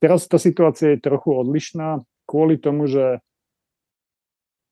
Teraz 0.00 0.24
tá 0.24 0.40
situácia 0.40 0.96
je 0.96 1.04
trochu 1.04 1.30
odlišná 1.36 2.00
kvôli 2.24 2.56
tomu, 2.56 2.88
že 2.88 3.20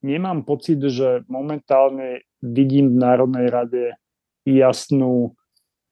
nemám 0.01 0.45
pocit, 0.45 0.81
že 0.81 1.25
momentálne 1.29 2.25
vidím 2.41 2.97
v 2.97 3.01
Národnej 3.01 3.47
rade 3.53 3.85
jasnú 4.49 5.37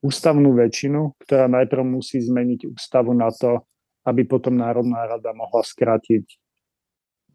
ústavnú 0.00 0.54
väčšinu, 0.54 1.18
ktorá 1.26 1.50
najprv 1.50 1.82
musí 1.84 2.22
zmeniť 2.22 2.70
ústavu 2.70 3.12
na 3.12 3.28
to, 3.34 3.66
aby 4.06 4.24
potom 4.24 4.56
Národná 4.56 5.04
rada 5.04 5.34
mohla 5.36 5.60
skrátiť 5.60 6.24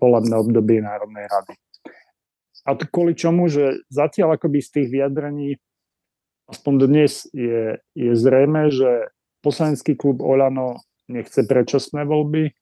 volebné 0.01 0.35
obdobie 0.35 0.81
Národnej 0.81 1.29
rady. 1.29 1.53
A 2.63 2.79
to 2.79 2.87
kvôli 2.87 3.13
čomu, 3.13 3.51
že 3.51 3.83
zatiaľ 3.91 4.39
akoby 4.39 4.63
z 4.63 4.69
tých 4.79 4.87
vyjadrení, 4.87 5.59
aspoň 6.47 6.73
dnes 6.87 7.27
je, 7.35 7.77
je 7.93 8.11
zrejme, 8.15 8.71
že 8.71 9.11
poslanecký 9.43 9.99
klub 9.99 10.23
Olano 10.23 10.79
nechce 11.11 11.43
predčasné 11.43 12.07
voľby. 12.07 12.55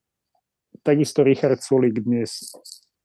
Takisto 0.82 1.22
Richard 1.22 1.62
Sulik 1.62 2.02
dnes 2.02 2.50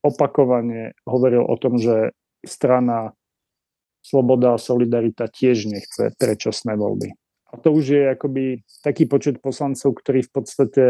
opakovane 0.07 0.95
hovoril 1.05 1.43
o 1.43 1.57
tom, 1.59 1.77
že 1.77 2.15
strana 2.47 3.13
Sloboda 4.07 4.55
a 4.55 4.63
Solidarita 4.63 5.27
tiež 5.27 5.67
nechce 5.67 6.15
predčasné 6.15 6.79
voľby. 6.79 7.11
A 7.51 7.59
to 7.59 7.75
už 7.75 7.85
je 7.91 8.03
akoby 8.11 8.63
taký 8.83 9.11
počet 9.11 9.43
poslancov, 9.43 9.99
ktorí 9.99 10.27
v 10.27 10.31
podstate 10.31 10.85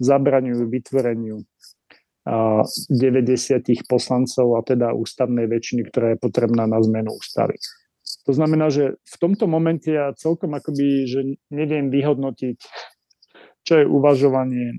zabraňujú 0.00 0.64
vytvoreniu 0.68 1.44
90 2.24 3.90
poslancov 3.90 4.46
a 4.56 4.60
teda 4.62 4.94
ústavnej 4.94 5.50
väčšiny, 5.50 5.82
ktorá 5.90 6.14
je 6.14 6.18
potrebná 6.22 6.64
na 6.70 6.78
zmenu 6.80 7.12
ústavy. 7.18 7.58
To 8.24 8.32
znamená, 8.32 8.70
že 8.70 8.94
v 9.02 9.16
tomto 9.18 9.50
momente 9.50 9.90
ja 9.90 10.14
celkom 10.14 10.54
akoby, 10.54 11.10
že 11.10 11.20
neviem 11.50 11.90
vyhodnotiť, 11.90 12.56
čo 13.66 13.72
je 13.82 13.84
uvažovanie 13.90 14.78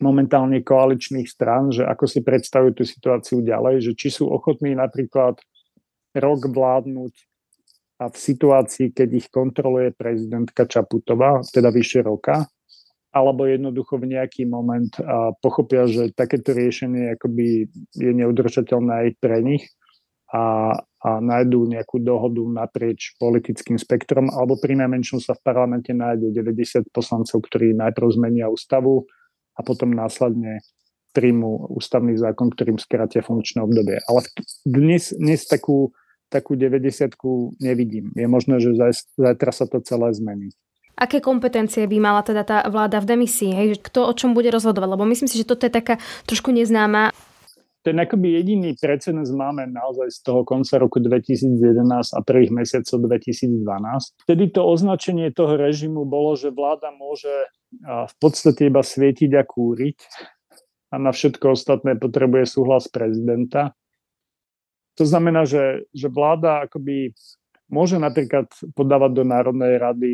momentálne 0.00 0.62
koaličných 0.62 1.28
strán, 1.28 1.70
že 1.74 1.86
ako 1.86 2.04
si 2.06 2.20
predstavujú 2.22 2.72
tú 2.78 2.84
situáciu 2.86 3.38
ďalej, 3.42 3.90
že 3.90 3.92
či 3.94 4.08
sú 4.10 4.30
ochotní 4.30 4.74
napríklad 4.74 5.38
rok 6.16 6.40
vládnuť 6.48 7.14
a 7.98 8.04
v 8.06 8.16
situácii, 8.16 8.94
keď 8.94 9.08
ich 9.18 9.26
kontroluje 9.26 9.90
prezidentka 9.90 10.70
Čaputová, 10.70 11.42
teda 11.50 11.74
vyše 11.74 12.06
roka, 12.06 12.46
alebo 13.10 13.48
jednoducho 13.48 13.98
v 13.98 14.14
nejaký 14.14 14.46
moment 14.46 14.94
a 15.02 15.34
pochopia, 15.42 15.90
že 15.90 16.14
takéto 16.14 16.54
riešenie 16.54 17.18
akoby 17.18 17.66
je 17.98 18.10
neudržateľné 18.14 18.92
aj 18.92 19.08
pre 19.18 19.42
nich 19.42 19.64
a, 20.30 20.76
a 20.78 21.10
nájdú 21.18 21.66
nejakú 21.66 21.98
dohodu 21.98 22.44
naprieč 22.46 23.16
politickým 23.18 23.80
spektrom, 23.80 24.30
alebo 24.30 24.60
pri 24.60 24.78
najmenšom 24.78 25.18
sa 25.18 25.34
v 25.34 25.42
parlamente 25.42 25.90
nájde 25.90 26.30
90 26.30 26.92
poslancov, 26.94 27.42
ktorí 27.48 27.74
najprv 27.74 28.06
zmenia 28.14 28.46
ústavu 28.46 29.08
a 29.58 29.60
potom 29.66 29.90
následne 29.90 30.62
príjmu 31.10 31.74
ústavný 31.74 32.14
zákon, 32.14 32.54
ktorým 32.54 32.78
skrátia 32.78 33.26
funkčné 33.26 33.58
obdobie. 33.66 33.98
Ale 34.06 34.22
dnes, 34.62 35.10
dnes 35.10 35.42
takú 35.50 35.90
takú 36.28 36.54
90 36.54 37.16
nevidím. 37.58 38.12
Je 38.12 38.28
možné, 38.28 38.60
že 38.60 38.76
zajtra 39.16 39.52
sa 39.52 39.64
to 39.64 39.80
celé 39.80 40.12
zmení. 40.12 40.52
Aké 40.98 41.22
kompetencie 41.22 41.86
by 41.86 41.98
mala 42.02 42.20
teda 42.26 42.42
tá 42.44 42.58
vláda 42.68 43.00
v 43.00 43.16
demisii? 43.16 43.54
Hej? 43.54 43.80
Kto 43.80 44.10
o 44.10 44.12
čom 44.12 44.34
bude 44.34 44.50
rozhodovať? 44.50 44.88
Lebo 44.92 45.08
myslím 45.08 45.30
si, 45.30 45.40
že 45.40 45.48
toto 45.48 45.64
je 45.64 45.72
taká 45.72 45.96
trošku 46.26 46.50
neznáma. 46.50 47.14
Ten 47.86 47.94
akoby 48.02 48.42
jediný 48.42 48.74
precedens 48.74 49.30
máme 49.30 49.70
naozaj 49.70 50.10
z 50.10 50.18
toho 50.26 50.42
konca 50.42 50.76
roku 50.82 50.98
2011 50.98 52.12
a 52.12 52.18
prvých 52.20 52.50
mesiacov 52.50 53.08
2012. 53.08 54.26
Vtedy 54.26 54.44
to 54.50 54.66
označenie 54.66 55.30
toho 55.30 55.54
režimu 55.54 56.02
bolo, 56.02 56.34
že 56.34 56.50
vláda 56.50 56.90
môže 56.90 57.30
v 57.84 58.14
podstate 58.16 58.72
iba 58.72 58.80
svietiť 58.80 59.30
a 59.36 59.44
kúriť 59.44 59.98
a 60.88 60.96
na 60.96 61.12
všetko 61.12 61.52
ostatné 61.52 62.00
potrebuje 62.00 62.48
súhlas 62.48 62.88
prezidenta. 62.88 63.76
To 64.96 65.04
znamená, 65.04 65.44
že, 65.44 65.86
že 65.92 66.08
vláda 66.08 66.66
akoby 66.66 67.12
môže 67.68 68.00
napríklad 68.00 68.48
podávať 68.72 69.10
do 69.14 69.24
Národnej 69.28 69.76
rady 69.76 70.12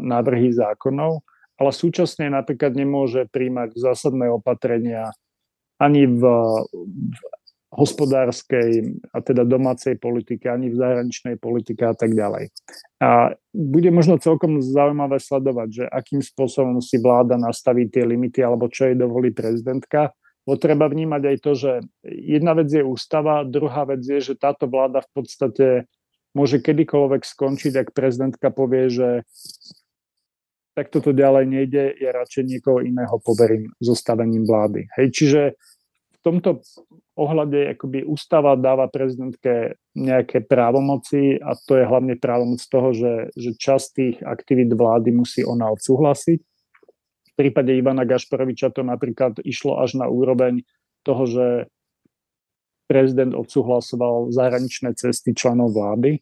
návrhy 0.00 0.54
zákonov, 0.54 1.26
ale 1.58 1.70
súčasne 1.74 2.30
napríklad 2.30 2.78
nemôže 2.78 3.26
príjmať 3.28 3.74
zásadné 3.74 4.30
opatrenia 4.30 5.10
ani 5.76 6.06
v 6.06 6.22
hospodárskej 7.76 8.96
a 9.12 9.20
teda 9.20 9.44
domácej 9.44 10.00
politike, 10.00 10.48
ani 10.48 10.72
v 10.72 10.80
zahraničnej 10.80 11.36
politike 11.36 11.84
a 11.84 11.92
tak 11.92 12.16
ďalej. 12.16 12.48
A 13.04 13.36
bude 13.52 13.92
možno 13.92 14.16
celkom 14.16 14.64
zaujímavé 14.64 15.20
sledovať, 15.20 15.68
že 15.68 15.84
akým 15.84 16.24
spôsobom 16.24 16.80
si 16.80 16.96
vláda 16.96 17.36
nastaví 17.36 17.84
tie 17.92 18.08
limity 18.08 18.40
alebo 18.40 18.72
čo 18.72 18.88
jej 18.88 18.96
dovolí 18.96 19.36
prezidentka. 19.36 20.16
Bo 20.48 20.56
treba 20.56 20.88
vnímať 20.88 21.22
aj 21.26 21.36
to, 21.42 21.52
že 21.52 21.72
jedna 22.06 22.56
vec 22.56 22.72
je 22.72 22.80
ústava, 22.80 23.44
druhá 23.44 23.84
vec 23.84 24.00
je, 24.00 24.32
že 24.32 24.40
táto 24.40 24.70
vláda 24.70 25.04
v 25.04 25.10
podstate 25.12 25.66
môže 26.32 26.62
kedykoľvek 26.64 27.22
skončiť, 27.26 27.72
ak 27.76 27.88
prezidentka 27.92 28.48
povie, 28.54 28.88
že 28.88 29.08
tak 30.76 30.92
toto 30.92 31.16
ďalej 31.16 31.44
nejde, 31.48 31.84
ja 31.96 32.12
radšej 32.12 32.44
niekoho 32.46 32.84
iného 32.84 33.16
poverím 33.24 33.72
zostavením 33.80 34.44
vlády. 34.44 34.92
Hej, 35.00 35.06
čiže 35.16 35.40
v 36.12 36.18
tomto 36.20 36.60
ohľade 37.16 37.72
akoby 37.74 38.04
ústava 38.04 38.54
dáva 38.60 38.92
prezidentke 38.92 39.80
nejaké 39.96 40.44
právomoci 40.44 41.40
a 41.40 41.56
to 41.56 41.80
je 41.80 41.88
hlavne 41.88 42.20
právomoc 42.20 42.60
toho, 42.60 42.92
že, 42.92 43.32
že 43.32 43.56
časť 43.56 43.86
tých 43.96 44.16
aktivít 44.20 44.76
vlády 44.76 45.16
musí 45.16 45.40
ona 45.40 45.72
odsúhlasiť. 45.72 46.40
V 47.26 47.32
prípade 47.32 47.72
Ivana 47.72 48.04
Gašparoviča 48.04 48.72
to 48.72 48.84
napríklad 48.84 49.40
išlo 49.44 49.80
až 49.80 49.96
na 49.96 50.12
úroveň 50.12 50.60
toho, 51.04 51.24
že 51.24 51.46
prezident 52.86 53.32
odsúhlasoval 53.32 54.30
zahraničné 54.30 54.94
cesty 54.94 55.32
členov 55.32 55.74
vlády. 55.74 56.20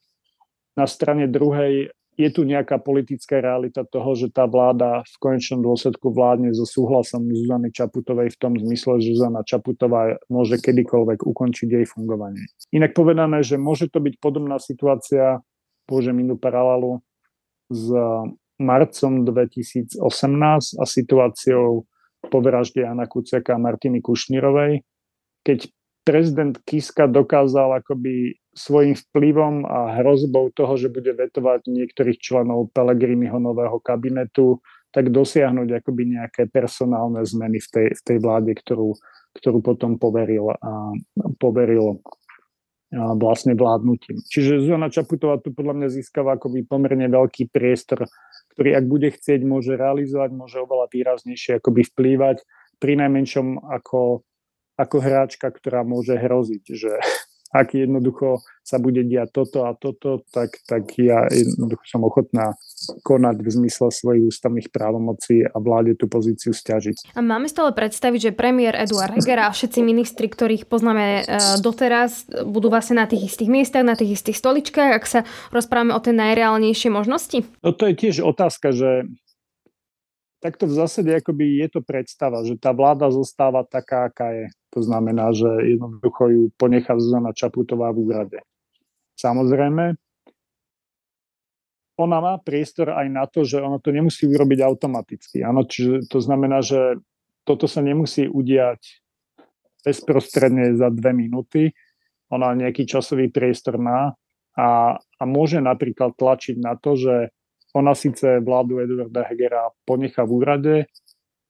Na 0.79 0.87
strane 0.87 1.27
druhej 1.27 1.91
je 2.15 2.29
tu 2.31 2.47
nejaká 2.47 2.79
politická 2.79 3.43
realita 3.43 3.83
toho, 3.83 4.15
že 4.15 4.31
tá 4.31 4.47
vláda 4.47 5.03
v 5.03 5.17
konečnom 5.19 5.67
dôsledku 5.67 6.15
vládne 6.15 6.55
so 6.55 6.63
súhlasom 6.63 7.27
Zuzany 7.27 7.75
Čaputovej 7.75 8.31
v 8.35 8.39
tom 8.39 8.55
zmysle, 8.55 9.03
že 9.03 9.19
Zuzana 9.19 9.43
Čaputová 9.43 10.19
môže 10.31 10.63
kedykoľvek 10.63 11.27
ukončiť 11.27 11.69
jej 11.69 11.87
fungovanie. 11.87 12.47
Inak 12.71 12.95
povedané, 12.95 13.43
že 13.43 13.59
môže 13.59 13.91
to 13.91 13.99
byť 13.99 14.15
podobná 14.23 14.63
situácia, 14.63 15.43
použijem 15.91 16.23
inú 16.23 16.39
paralelu, 16.39 17.03
s 17.73 17.91
marcom 18.61 19.13
2018 19.27 19.99
a 20.79 20.85
situáciou 20.87 21.89
po 22.31 22.39
vražde 22.41 22.87
Jana 22.87 23.11
Kuciaka 23.11 23.59
a 23.59 23.63
Martiny 23.63 24.01
Kušnírovej, 24.01 24.87
keď 25.45 25.69
prezident 26.05 26.55
Kiska 26.63 27.09
dokázal 27.09 27.81
akoby 27.81 28.37
svojim 28.55 28.95
vplyvom 28.95 29.67
a 29.67 29.99
hrozbou 29.99 30.53
toho, 30.55 30.79
že 30.79 30.93
bude 30.93 31.11
vetovať 31.11 31.67
niektorých 31.67 32.21
členov 32.21 32.71
Pelegriniho 32.71 33.41
nového 33.41 33.83
kabinetu, 33.83 34.63
tak 34.95 35.11
dosiahnuť 35.11 35.83
akoby 35.83 36.15
nejaké 36.15 36.47
personálne 36.47 37.27
zmeny 37.27 37.59
v 37.59 37.69
tej, 37.73 37.89
v 37.99 38.03
tej 38.07 38.19
vláde, 38.23 38.55
ktorú, 38.55 38.95
ktorú 39.35 39.59
potom 39.59 39.99
poveril, 39.99 40.55
a, 40.55 40.95
poveril 41.43 41.99
a 42.95 43.19
vlastne 43.19 43.59
vládnutím. 43.59 44.23
Čiže 44.23 44.63
Zuzana 44.63 44.87
Čaputová 44.87 45.43
tu 45.43 45.51
podľa 45.51 45.83
mňa 45.83 45.89
získava 45.99 46.39
akoby 46.39 46.63
pomerne 46.63 47.11
veľký 47.11 47.51
priestor, 47.51 48.07
ktorý 48.55 48.79
ak 48.79 48.85
bude 48.87 49.11
chcieť, 49.11 49.43
môže 49.43 49.75
realizovať, 49.75 50.31
môže 50.31 50.63
oveľa 50.63 50.87
výraznejšie 50.95 51.59
akoby 51.59 51.83
vplývať, 51.91 52.47
pri 52.79 52.95
najmenšom 53.01 53.67
ako, 53.67 54.23
ako 54.75 54.97
hráčka, 54.99 55.51
ktorá 55.51 55.87
môže 55.87 56.15
hroziť, 56.19 56.65
že 56.75 56.93
ak 57.55 57.71
jednoducho 57.79 58.43
sa 58.67 58.83
bude 58.83 59.07
diať 59.07 59.31
toto 59.31 59.69
a 59.69 59.77
toto, 59.79 60.27
tak, 60.35 60.59
tak 60.67 60.91
ja 60.99 61.31
jednoducho 61.31 61.87
som 61.87 62.03
ochotná 62.03 62.59
konať 63.07 63.37
v 63.45 63.49
zmysle 63.49 63.95
svojich 63.95 64.27
ústavných 64.27 64.69
právomocí 64.75 65.47
a 65.47 65.57
vláde 65.63 65.95
tú 65.95 66.11
pozíciu 66.11 66.51
stiažiť. 66.51 67.15
A 67.15 67.23
máme 67.23 67.47
stále 67.47 67.71
predstaviť, 67.71 68.33
že 68.33 68.37
premiér 68.37 68.75
Eduard 68.75 69.15
Heger 69.15 69.47
a 69.47 69.55
všetci 69.55 69.81
ministri, 69.87 70.27
ktorých 70.27 70.67
poznáme 70.67 71.07
e, 71.07 71.23
doteraz, 71.63 72.27
budú 72.43 72.73
vlastne 72.73 72.99
na 72.99 73.07
tých 73.07 73.31
istých 73.31 73.53
miestach, 73.53 73.87
na 73.87 73.95
tých 73.95 74.19
istých 74.19 74.41
stoličkách, 74.43 74.91
ak 74.91 75.05
sa 75.07 75.21
rozprávame 75.55 75.95
o 75.95 76.01
tej 76.03 76.19
najreálnejšie 76.19 76.91
možnosti? 76.91 77.47
No 77.63 77.71
to 77.71 77.87
je 77.87 77.95
tiež 77.95 78.27
otázka, 78.27 78.75
že 78.75 79.07
takto 80.45 80.69
v 80.69 80.77
zásade 80.77 81.09
akoby 81.09 81.65
je 81.65 81.69
to 81.73 81.81
predstava, 81.81 82.45
že 82.45 82.61
tá 82.61 82.77
vláda 82.77 83.09
zostáva 83.09 83.65
taká, 83.65 84.13
aká 84.13 84.29
je. 84.37 84.47
To 84.77 84.85
znamená, 84.85 85.33
že 85.33 85.49
jednoducho 85.49 86.23
ju 86.29 86.43
ponechá 86.61 86.93
Zuzana 87.01 87.33
Čaputová 87.33 87.89
v 87.97 88.05
úrade. 88.05 88.39
Samozrejme, 89.17 89.97
ona 91.97 92.19
má 92.21 92.35
priestor 92.43 92.93
aj 92.93 93.07
na 93.09 93.25
to, 93.25 93.47
že 93.47 93.63
ona 93.63 93.81
to 93.81 93.89
nemusí 93.95 94.29
urobiť 94.29 94.61
automaticky. 94.61 95.41
Áno, 95.41 95.65
čiže 95.65 96.11
to 96.13 96.21
znamená, 96.21 96.61
že 96.61 97.01
toto 97.49 97.65
sa 97.65 97.81
nemusí 97.81 98.29
udiať 98.29 99.01
bezprostredne 99.87 100.77
za 100.77 100.93
dve 100.93 101.15
minúty. 101.17 101.73
Ona 102.35 102.53
nejaký 102.53 102.85
časový 102.85 103.31
priestor 103.31 103.79
má 103.79 104.13
a, 104.59 104.99
a 104.99 105.23
môže 105.25 105.63
napríklad 105.63 106.19
tlačiť 106.19 106.57
na 106.59 106.75
to, 106.75 106.99
že 106.99 107.31
ona 107.75 107.93
síce 107.99 108.39
vládu 108.41 108.79
Eduarda 108.79 109.27
Hegera 109.27 109.75
ponecha 109.83 110.23
v 110.23 110.31
úrade, 110.31 110.75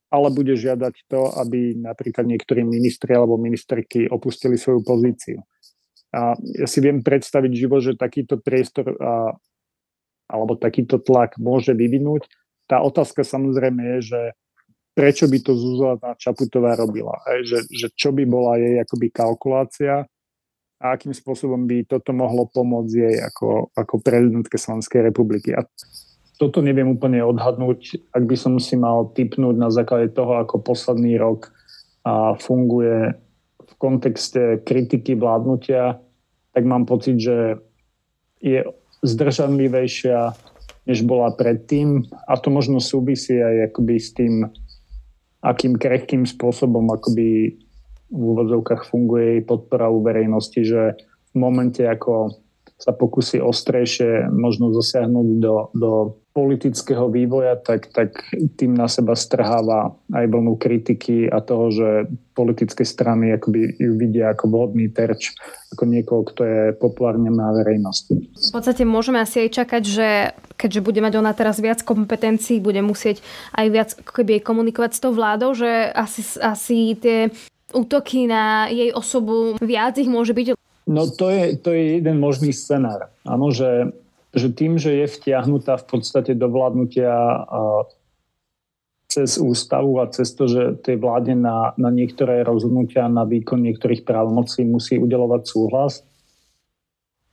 ale 0.08 0.28
bude 0.30 0.56
žiadať 0.56 0.94
to, 1.10 1.28
aby 1.42 1.74
napríklad 1.76 2.24
niektorí 2.24 2.64
ministri 2.64 3.12
alebo 3.12 3.37
ministerky 3.37 4.08
opustili 4.08 4.56
svoju 4.56 4.80
pozíciu. 4.87 5.38
A 6.14 6.38
ja 6.38 6.66
si 6.70 6.78
viem 6.78 7.02
predstaviť 7.02 7.52
živo, 7.52 7.82
že 7.82 7.98
takýto 7.98 8.38
priestor 8.38 8.94
a, 9.02 9.34
alebo 10.30 10.54
takýto 10.54 11.02
tlak 11.02 11.34
môže 11.42 11.74
vyvinúť. 11.74 12.30
Tá 12.70 12.80
otázka 12.80 13.26
samozrejme 13.26 13.98
je, 13.98 14.14
že 14.14 14.20
prečo 14.94 15.26
by 15.26 15.38
to 15.42 15.52
Zuzana 15.58 16.14
Čaputová 16.14 16.78
robila. 16.78 17.18
Aj, 17.26 17.42
že, 17.42 17.66
že 17.66 17.90
čo 17.92 18.14
by 18.14 18.22
bola 18.24 18.56
jej 18.62 18.78
akoby 18.78 19.10
kalkulácia 19.10 20.06
a 20.78 20.87
akým 20.94 21.10
spôsobom 21.10 21.66
by 21.66 21.90
toto 21.90 22.14
mohlo 22.14 22.46
pomôcť 22.46 22.94
jej 22.94 23.16
ako, 23.18 23.74
ako 23.74 23.94
prezidentke 23.98 24.54
Slovenskej 24.54 25.02
republiky. 25.10 25.50
A 25.50 25.66
toto 26.38 26.58
neviem 26.62 26.90
úplne 26.90 27.22
odhadnúť, 27.22 28.10
ak 28.10 28.24
by 28.26 28.36
som 28.38 28.58
si 28.58 28.74
mal 28.74 29.10
typnúť 29.14 29.54
na 29.54 29.70
základe 29.70 30.10
toho, 30.10 30.42
ako 30.42 30.66
posledný 30.66 31.14
rok 31.14 31.54
a 32.02 32.34
funguje 32.34 33.14
v 33.64 33.72
kontexte 33.78 34.60
kritiky 34.66 35.14
vládnutia, 35.14 36.02
tak 36.54 36.62
mám 36.66 36.86
pocit, 36.86 37.22
že 37.22 37.58
je 38.42 38.66
zdržanlivejšia, 39.02 40.34
než 40.84 41.06
bola 41.06 41.32
predtým. 41.32 42.04
A 42.28 42.36
to 42.36 42.52
možno 42.52 42.82
súvisí 42.82 43.40
aj 43.40 43.72
akoby 43.72 43.94
s 43.96 44.10
tým, 44.12 44.48
akým 45.40 45.78
krehkým 45.80 46.28
spôsobom 46.28 46.88
akoby 46.92 47.56
v 48.14 48.20
úvodzovkách 48.20 48.86
funguje 48.86 49.38
jej 49.38 49.42
podpora 49.42 49.90
u 49.90 50.04
verejnosti, 50.04 50.60
že 50.60 50.94
v 51.32 51.34
momente, 51.34 51.82
ako 51.82 52.36
sa 52.78 52.92
pokusí 52.92 53.40
ostrejšie 53.40 54.28
možno 54.28 54.70
zasiahnuť 54.76 55.28
do, 55.40 55.56
do 55.74 55.90
politického 56.34 57.06
vývoja, 57.14 57.54
tak, 57.54 57.94
tak 57.94 58.18
tým 58.58 58.74
na 58.74 58.90
seba 58.90 59.14
strháva 59.14 59.94
aj 60.10 60.26
vlnu 60.26 60.58
kritiky 60.58 61.30
a 61.30 61.38
toho, 61.38 61.70
že 61.70 61.88
politické 62.34 62.82
strany 62.82 63.30
akoby 63.38 63.78
ju 63.78 63.94
vidia 63.94 64.34
ako 64.34 64.50
vhodný 64.50 64.90
terč, 64.90 65.30
ako 65.70 65.86
niekoho, 65.86 66.26
kto 66.26 66.42
je 66.42 66.62
populárne 66.74 67.30
na 67.30 67.54
verejnosti. 67.54 68.18
V 68.34 68.50
podstate 68.50 68.82
môžeme 68.82 69.22
asi 69.22 69.46
aj 69.46 69.62
čakať, 69.62 69.82
že 69.86 70.08
keďže 70.58 70.82
bude 70.82 70.98
mať 70.98 71.14
ona 71.22 71.30
teraz 71.38 71.62
viac 71.62 71.86
kompetencií, 71.86 72.58
bude 72.58 72.82
musieť 72.82 73.22
aj 73.54 73.66
viac 73.70 73.90
keby 74.02 74.42
komunikovať 74.42 74.90
s 74.90 75.02
tou 75.06 75.14
vládou, 75.14 75.54
že 75.54 75.70
asi, 75.94 76.26
asi 76.42 76.98
tie 76.98 77.30
útoky 77.70 78.26
na 78.26 78.66
jej 78.74 78.90
osobu 78.90 79.54
viac 79.62 79.94
ich 80.02 80.10
môže 80.10 80.34
byť? 80.34 80.58
No 80.90 81.06
to 81.06 81.30
je, 81.30 81.56
to 81.62 81.70
je 81.70 82.02
jeden 82.02 82.18
možný 82.18 82.50
scenár. 82.50 83.08
Áno, 83.22 83.54
že 83.54 83.94
že 84.34 84.50
tým, 84.50 84.76
že 84.76 84.92
je 84.92 85.06
vtiahnutá 85.06 85.78
v 85.78 85.86
podstate 85.86 86.34
do 86.34 86.50
vládnutia 86.50 87.46
cez 89.06 89.38
ústavu 89.38 90.02
a 90.02 90.10
cez 90.10 90.34
to, 90.34 90.50
že 90.50 90.82
tej 90.82 90.98
vláde 90.98 91.38
na, 91.38 91.70
na 91.78 91.94
niektoré 91.94 92.42
rozhodnutia, 92.42 93.06
na 93.06 93.22
výkon 93.22 93.62
niektorých 93.62 94.02
právomocí 94.02 94.66
musí 94.66 94.98
udelovať 94.98 95.42
súhlas, 95.46 96.02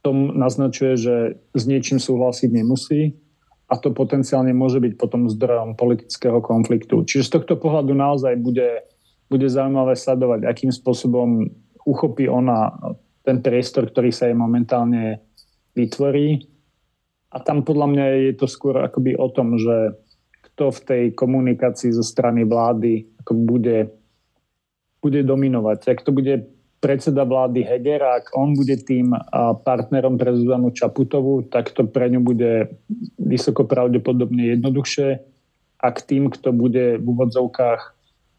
tom 0.01 0.37
naznačuje, 0.37 0.93
že 0.97 1.15
s 1.53 1.63
niečím 1.65 2.01
súhlasiť 2.01 2.49
nemusí 2.49 3.17
a 3.69 3.77
to 3.77 3.93
potenciálne 3.93 4.51
môže 4.51 4.81
byť 4.81 4.93
potom 4.97 5.29
zdrojom 5.29 5.77
politického 5.77 6.41
konfliktu. 6.41 7.05
Čiže 7.05 7.29
z 7.29 7.33
tohto 7.39 7.55
pohľadu 7.57 7.93
naozaj 7.93 8.35
bude, 8.41 8.85
bude 9.29 9.47
zaujímavé 9.47 9.97
sledovať, 9.97 10.45
akým 10.45 10.73
spôsobom 10.73 11.49
uchopí 11.85 12.29
ona 12.29 12.73
ten 13.21 13.39
priestor, 13.39 13.89
ktorý 13.89 14.09
sa 14.09 14.27
jej 14.27 14.37
momentálne 14.37 15.21
vytvorí 15.77 16.51
a 17.32 17.38
tam 17.39 17.63
podľa 17.63 17.88
mňa 17.88 18.06
je 18.30 18.34
to 18.36 18.48
skôr 18.52 18.76
akoby 18.84 19.15
o 19.15 19.32
tom, 19.32 19.56
že 19.56 19.96
kto 20.52 20.76
v 20.76 20.80
tej 20.84 21.04
komunikácii 21.15 21.96
zo 21.96 22.04
strany 22.04 22.44
vlády 22.44 23.08
ako 23.24 23.32
bude 23.39 23.78
bude 25.02 25.26
dominovať. 25.26 25.80
Ak 25.89 26.06
to 26.06 26.13
bude 26.13 26.46
predseda 26.78 27.26
vlády 27.26 27.65
Heger, 27.65 28.02
ak 28.02 28.38
on 28.38 28.54
bude 28.54 28.78
tým 28.86 29.13
partnerom 29.65 30.17
pre 30.17 30.34
Zuzanu 30.34 30.70
Čaputovú, 30.74 31.46
tak 31.50 31.74
to 31.74 31.89
pre 31.89 32.10
ňu 32.10 32.22
bude 32.22 32.70
vysoko 33.17 33.65
pravdepodobne 33.65 34.58
jednoduchšie. 34.58 35.22
Ak 35.82 36.06
tým, 36.06 36.30
kto 36.30 36.54
bude 36.54 37.02
v 37.02 37.06
úvodzovkách 37.06 37.82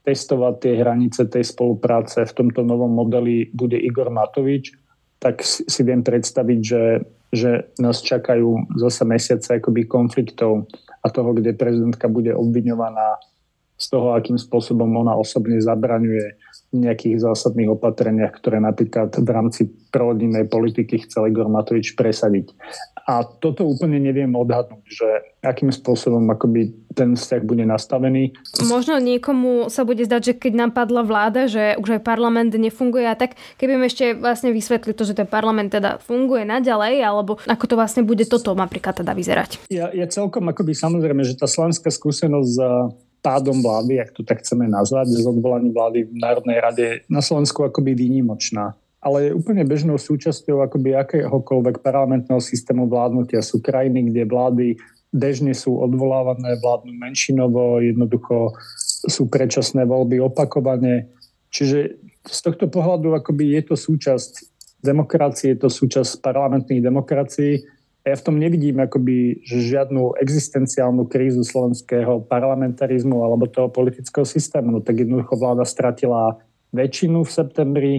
testovať 0.03 0.55
tie 0.59 0.75
hranice 0.79 1.27
tej 1.31 1.47
spolupráce 1.47 2.27
v 2.27 2.35
tomto 2.35 2.67
novom 2.67 2.91
modeli, 2.91 3.51
bude 3.55 3.79
Igor 3.79 4.11
Matovič, 4.11 4.75
tak 5.23 5.43
si 5.47 5.83
viem 5.87 6.03
predstaviť, 6.03 6.61
že, 6.63 6.83
že 7.33 7.73
nás 7.81 8.05
čakajú 8.05 8.77
zase 8.77 9.03
mesiace 9.09 9.57
akoby 9.57 9.89
konfliktov 9.89 10.69
a 11.01 11.09
toho, 11.09 11.33
kde 11.33 11.57
prezidentka 11.57 12.07
bude 12.13 12.37
obviňovaná 12.37 13.17
z 13.81 13.87
toho, 13.89 14.13
akým 14.13 14.39
spôsobom 14.39 14.87
ona 14.95 15.17
osobne 15.17 15.59
zabraňuje 15.59 16.39
nejakých 16.73 17.21
zásadných 17.21 17.77
opatreniach, 17.77 18.33
ktoré 18.41 18.57
napríklad 18.59 19.13
v 19.13 19.29
rámci 19.29 19.63
prorodinnej 19.93 20.49
politiky 20.49 21.05
chcel 21.05 21.29
Igor 21.29 21.53
Matovič 21.53 21.93
presadiť. 21.93 22.57
A 23.05 23.27
toto 23.27 23.69
úplne 23.69 24.01
neviem 24.01 24.33
odhadnúť, 24.33 24.85
že 24.89 25.09
akým 25.43 25.75
spôsobom 25.75 26.23
akoby 26.33 26.71
ten 26.95 27.19
vzťah 27.19 27.43
bude 27.43 27.67
nastavený. 27.67 28.33
Možno 28.63 29.03
niekomu 29.03 29.69
sa 29.69 29.83
bude 29.83 30.07
zdať, 30.07 30.23
že 30.23 30.35
keď 30.39 30.53
nám 30.55 30.71
padla 30.73 31.03
vláda, 31.03 31.51
že 31.51 31.75
už 31.83 31.99
aj 31.99 32.07
parlament 32.07 32.55
nefunguje 32.55 33.05
a 33.05 33.19
tak, 33.19 33.35
keby 33.59 33.75
mi 33.75 33.91
ešte 33.91 34.15
vlastne 34.15 34.55
vysvetli 34.55 34.95
to, 34.95 35.03
že 35.03 35.19
ten 35.19 35.27
parlament 35.27 35.75
teda 35.75 35.99
funguje 35.99 36.47
naďalej, 36.47 37.03
alebo 37.03 37.43
ako 37.43 37.65
to 37.67 37.75
vlastne 37.75 38.07
bude 38.07 38.23
toto 38.25 38.55
napríklad 38.55 39.03
teda 39.03 39.13
vyzerať. 39.13 39.67
Ja, 39.67 39.91
ja 39.91 40.07
celkom 40.07 40.47
akoby 40.47 40.73
samozrejme, 40.73 41.27
že 41.27 41.35
tá 41.35 41.51
slovenská 41.51 41.91
skúsenosť 41.91 42.51
za 42.55 42.71
pádom 43.23 43.63
vlády, 43.63 44.03
ak 44.03 44.11
to 44.13 44.27
tak 44.27 44.43
chceme 44.43 44.67
nazvať, 44.67 45.15
z 45.15 45.25
odvolaní 45.25 45.71
vlády 45.71 46.11
v 46.11 46.19
Národnej 46.19 46.59
rade 46.59 46.87
na 47.07 47.23
Slovensku 47.23 47.63
akoby 47.63 47.95
výnimočná. 47.95 48.75
Ale 49.03 49.31
je 49.31 49.39
úplne 49.39 49.67
bežnou 49.67 49.99
súčasťou 49.99 50.63
akoby 50.63 50.95
akéhokoľvek 50.95 51.83
parlamentného 51.83 52.39
systému 52.39 52.87
vládnutia. 52.87 53.43
Sú 53.43 53.63
krajiny, 53.63 54.11
kde 54.11 54.23
vlády 54.27 54.67
bežne 55.15 55.55
sú 55.55 55.79
odvolávané, 55.79 56.59
vládnu 56.59 56.95
menšinovo, 56.99 57.83
jednoducho 57.83 58.55
sú 59.07 59.27
predčasné 59.27 59.87
voľby 59.87 60.23
opakovane. 60.23 61.11
Čiže 61.51 61.99
z 62.27 62.39
tohto 62.43 62.71
pohľadu 62.71 63.19
akoby 63.19 63.59
je 63.59 63.63
to 63.71 63.75
súčasť 63.75 64.33
demokracie, 64.83 65.55
je 65.55 65.67
to 65.67 65.71
súčasť 65.71 66.23
parlamentných 66.23 66.83
demokracií 66.83 67.63
ja 68.03 68.19
v 68.19 68.27
tom 68.27 68.37
nevidím 68.39 68.83
akoby 68.83 69.47
žiadnu 69.47 70.19
existenciálnu 70.19 71.07
krízu 71.07 71.47
slovenského 71.47 72.27
parlamentarizmu 72.27 73.23
alebo 73.23 73.47
toho 73.47 73.71
politického 73.71 74.27
systému. 74.27 74.75
No, 74.75 74.81
tak 74.83 75.07
jednoducho 75.07 75.39
vláda 75.39 75.63
stratila 75.63 76.43
väčšinu 76.75 77.23
v 77.23 77.31
septembri 77.31 77.95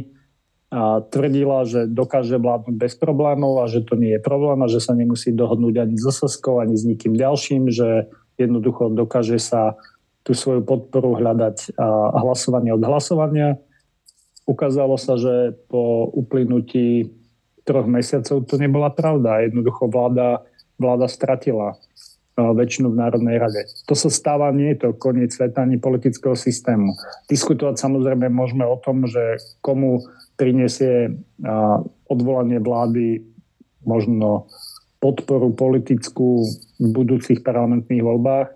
a 0.73 1.05
tvrdila, 1.05 1.69
že 1.69 1.85
dokáže 1.85 2.41
vládnuť 2.41 2.75
bez 2.75 2.97
problémov 2.97 3.61
a 3.61 3.69
že 3.69 3.85
to 3.85 3.93
nie 3.93 4.17
je 4.17 4.21
problém 4.25 4.57
a 4.65 4.67
že 4.67 4.81
sa 4.81 4.97
nemusí 4.97 5.29
dohodnúť 5.29 5.85
ani 5.85 5.95
s 5.95 6.09
Soskou, 6.09 6.59
ani 6.59 6.73
s 6.73 6.83
nikým 6.83 7.13
ďalším, 7.13 7.69
že 7.69 8.09
jednoducho 8.41 8.89
dokáže 8.89 9.37
sa 9.37 9.77
tú 10.25 10.33
svoju 10.33 10.65
podporu 10.65 11.13
hľadať 11.15 11.77
a 11.77 12.17
hlasovanie 12.25 12.73
od 12.73 12.81
hlasovania. 12.81 13.61
Ukázalo 14.49 14.97
sa, 14.97 15.15
že 15.15 15.55
po 15.69 16.09
uplynutí 16.09 17.13
troch 17.63 17.87
mesiacov 17.87 18.43
to 18.45 18.55
nebola 18.59 18.91
pravda. 18.91 19.43
Jednoducho 19.43 19.87
vláda, 19.87 20.43
vláda 20.75 21.07
stratila 21.07 21.75
uh, 21.75 22.51
väčšinu 22.55 22.91
v 22.91 22.99
Národnej 22.99 23.37
rade. 23.39 23.61
To 23.87 23.95
sa 23.95 24.11
stáva, 24.11 24.51
nie 24.55 24.75
je 24.75 24.87
to 24.87 24.89
koniec 24.95 25.31
sveta 25.31 25.63
ani 25.63 25.79
politického 25.79 26.35
systému. 26.35 26.93
Diskutovať 27.31 27.79
samozrejme 27.79 28.27
môžeme 28.29 28.67
o 28.67 28.77
tom, 28.79 29.07
že 29.07 29.39
komu 29.63 30.03
prinesie 30.35 31.13
uh, 31.13 31.79
odvolanie 32.11 32.59
vlády 32.59 33.23
možno 33.83 34.47
podporu 35.03 35.51
politickú 35.51 36.47
v 36.79 36.87
budúcich 36.95 37.43
parlamentných 37.43 38.03
voľbách 38.03 38.47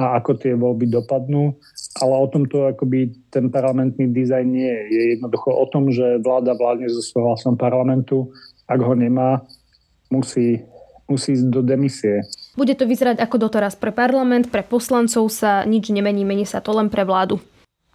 a 0.00 0.18
ako 0.18 0.30
tie 0.40 0.56
voľby 0.58 0.90
dopadnú, 0.90 1.54
ale 2.02 2.14
o 2.16 2.26
tomto 2.26 2.74
akoby 2.74 3.12
ten 3.30 3.52
parlamentný 3.52 4.10
dizajn 4.10 4.46
nie 4.48 4.66
je. 4.66 4.82
Je 4.88 5.02
jednoducho 5.16 5.52
o 5.52 5.66
tom, 5.70 5.92
že 5.92 6.18
vláda 6.24 6.56
vládne 6.56 6.90
so 6.90 7.04
súhlasom 7.04 7.54
parlamentu 7.54 8.32
ak 8.66 8.80
ho 8.80 8.94
nemá, 8.94 9.42
musí, 10.12 10.62
musí 11.08 11.34
ísť 11.34 11.46
do 11.48 11.60
demisie. 11.64 12.22
Bude 12.52 12.76
to 12.76 12.84
vyzerať 12.84 13.20
ako 13.20 13.48
doteraz 13.48 13.74
pre 13.74 13.90
parlament, 13.90 14.52
pre 14.52 14.60
poslancov 14.60 15.32
sa 15.32 15.64
nič 15.64 15.88
nemení, 15.88 16.22
mení 16.22 16.44
sa 16.44 16.60
to 16.60 16.76
len 16.76 16.92
pre 16.92 17.02
vládu. 17.08 17.40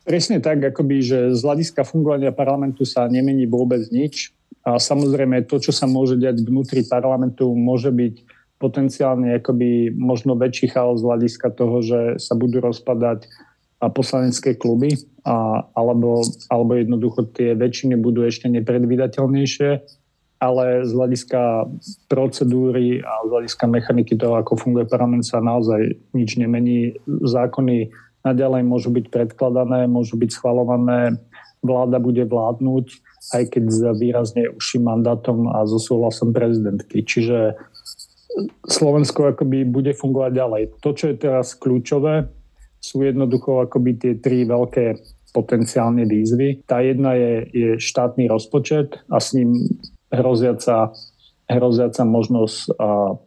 Presne 0.08 0.40
tak, 0.40 0.64
akoby, 0.64 1.04
že 1.04 1.20
z 1.36 1.42
hľadiska 1.44 1.84
fungovania 1.84 2.32
parlamentu 2.32 2.88
sa 2.88 3.12
nemení 3.12 3.44
vôbec 3.44 3.84
nič. 3.92 4.32
A 4.64 4.80
samozrejme 4.80 5.48
to, 5.48 5.60
čo 5.60 5.76
sa 5.76 5.88
môže 5.88 6.16
diať 6.16 6.44
vnútri 6.44 6.84
parlamentu, 6.88 7.52
môže 7.56 7.92
byť 7.92 8.16
potenciálne 8.58 9.38
akoby 9.38 9.94
možno 9.94 10.34
väčší 10.34 10.74
chaos 10.74 11.04
z 11.04 11.08
hľadiska 11.08 11.48
toho, 11.54 11.84
že 11.84 12.00
sa 12.18 12.34
budú 12.34 12.64
rozpadať 12.64 13.30
a 13.78 13.94
poslanecké 13.94 14.58
kluby, 14.58 14.98
a, 15.22 15.62
alebo, 15.78 16.26
alebo 16.50 16.72
jednoducho 16.74 17.30
tie 17.30 17.54
väčšiny 17.54 17.94
budú 18.02 18.26
ešte 18.26 18.50
nepredvídateľnejšie 18.50 19.70
ale 20.38 20.86
z 20.86 20.92
hľadiska 20.94 21.66
procedúry 22.06 23.02
a 23.02 23.26
z 23.26 23.30
hľadiska 23.34 23.66
mechaniky 23.66 24.14
toho, 24.14 24.38
ako 24.38 24.58
funguje 24.58 24.86
parlament, 24.86 25.26
sa 25.26 25.42
naozaj 25.42 25.98
nič 26.14 26.38
nemení. 26.38 26.94
Zákony 27.08 27.90
naďalej 28.22 28.62
môžu 28.66 28.94
byť 28.94 29.10
predkladané, 29.10 29.90
môžu 29.90 30.20
byť 30.20 30.30
schvalované, 30.30 31.18
vláda 31.66 31.98
bude 31.98 32.22
vládnuť, 32.28 32.86
aj 33.34 33.44
keď 33.50 33.64
s 33.68 33.80
výrazne 33.98 34.44
užším 34.54 34.86
mandátom 34.86 35.50
a 35.50 35.66
so 35.66 35.82
súhlasom 35.82 36.32
prezidentky. 36.32 37.02
Čiže 37.02 37.58
Slovensko 38.70 39.34
akoby 39.34 39.66
bude 39.66 39.98
fungovať 39.98 40.32
ďalej. 40.38 40.64
To, 40.86 40.94
čo 40.94 41.10
je 41.10 41.16
teraz 41.18 41.58
kľúčové, 41.58 42.30
sú 42.78 43.02
jednoducho 43.02 43.66
akoby 43.66 43.98
tie 43.98 44.14
tri 44.22 44.46
veľké 44.46 45.02
potenciálne 45.34 46.06
výzvy. 46.06 46.66
Tá 46.70 46.86
jedna 46.86 47.18
je, 47.18 47.34
je 47.50 47.70
štátny 47.82 48.30
rozpočet 48.30 49.02
a 49.10 49.18
s 49.18 49.34
ním 49.34 49.58
hroziaca, 50.12 50.92
hroziaca 51.48 52.02
možnosť 52.04 52.60
a, 52.72 52.74